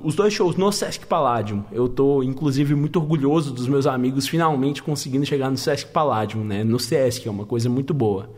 [0.03, 1.63] os dois shows no Sesc Palladium.
[1.71, 6.65] Eu tô inclusive muito orgulhoso dos meus amigos finalmente conseguindo chegar no Sesc Palladium, né?
[6.65, 8.29] No Sesc, é uma coisa muito boa.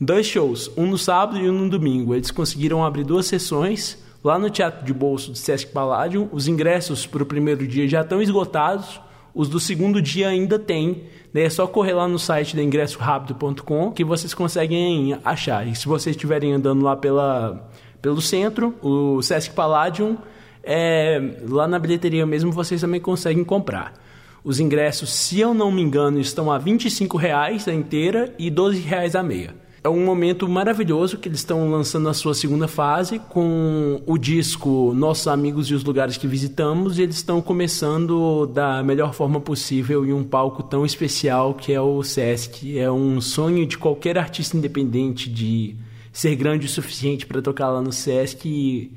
[0.00, 2.14] Dois shows, um no sábado e um no domingo.
[2.14, 6.28] Eles conseguiram abrir duas sessões lá no Teatro de Bolso do Sesc Palladium.
[6.32, 9.00] Os ingressos para o primeiro dia já estão esgotados.
[9.34, 11.04] Os do segundo dia ainda tem.
[11.32, 15.66] Daí é só correr lá no site da ingressorápido.com que vocês conseguem achar.
[15.66, 17.70] E se vocês estiverem andando lá pela,
[18.02, 20.18] pelo centro, o Sesc Palladium,
[20.62, 23.94] é, lá na bilheteria mesmo vocês também conseguem comprar.
[24.42, 28.80] Os ingressos, se eu não me engano, estão a 25 reais a inteira e 12
[28.80, 29.54] reais a meia.
[29.82, 34.92] É um momento maravilhoso que eles estão lançando a sua segunda fase com o disco
[34.94, 40.04] Nossos Amigos e os Lugares que Visitamos e eles estão começando da melhor forma possível
[40.04, 42.78] em um palco tão especial que é o Sesc.
[42.78, 45.74] É um sonho de qualquer artista independente de
[46.12, 48.92] ser grande o suficiente para tocar lá no Sesc e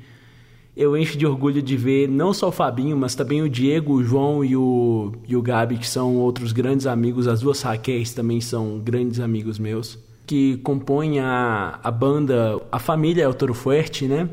[0.76, 4.04] eu encho de orgulho de ver não só o Fabinho, mas também o Diego, o
[4.04, 7.26] João e o, e o Gabi, que são outros grandes amigos.
[7.26, 13.24] As duas Raquéis também são grandes amigos meus, que compõem a, a banda, a família
[13.24, 14.28] El Toro Fuerte, né?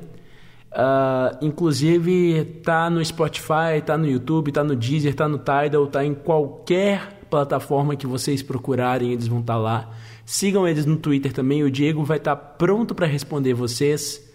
[0.71, 6.05] Ah, inclusive, tá no Spotify, tá no YouTube, tá no Deezer, tá no Tidal, tá
[6.05, 9.89] em qualquer plataforma que vocês procurarem, eles vão estar lá.
[10.25, 14.29] Sigam eles no Twitter também, o Diego vai estar pronto para responder vocês.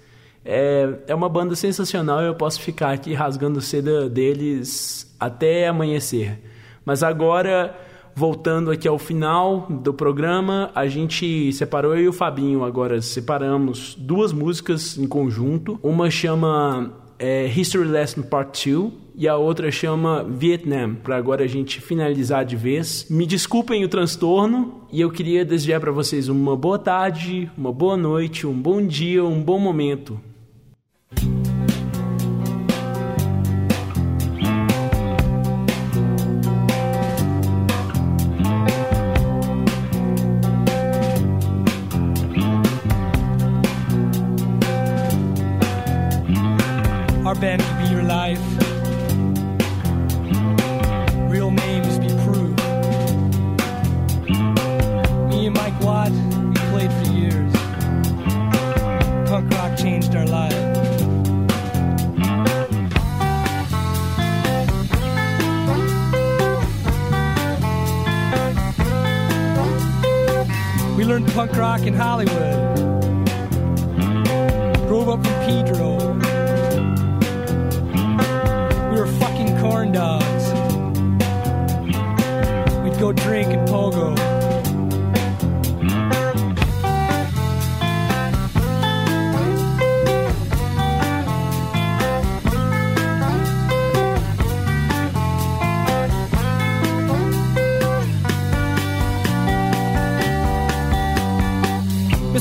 [0.44, 6.38] É, é uma banda sensacional eu posso ficar aqui rasgando seda deles até amanhecer.
[6.84, 7.76] Mas agora,
[8.16, 13.94] voltando aqui ao final do programa, a gente separou eu e o Fabinho agora separamos
[13.98, 15.78] duas músicas em conjunto.
[15.82, 21.46] Uma chama é, History Lesson Part 2 e a outra chama Vietnam, para agora a
[21.46, 23.06] gente finalizar de vez.
[23.10, 27.98] Me desculpem o transtorno e eu queria desejar para vocês uma boa tarde, uma boa
[27.98, 30.18] noite, um bom dia, um bom momento.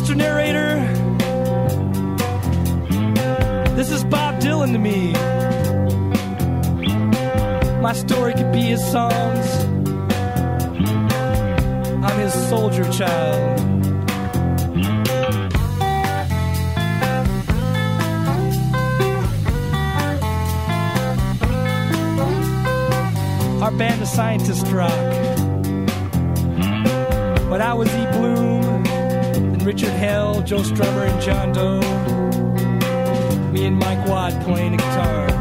[0.05, 0.17] Mr.
[0.17, 0.75] Narrator,
[3.75, 5.13] this is Bob Dylan to me.
[7.81, 9.65] My story could be his songs.
[12.05, 13.59] I'm his soldier child.
[23.63, 24.91] Our band of scientists rock.
[27.49, 28.05] But I was E.
[28.11, 28.74] Bloom,
[29.65, 31.79] Richard Hell, Joe Strummer, and John Doe.
[33.51, 35.34] Me and Mike Watt playing the guitar.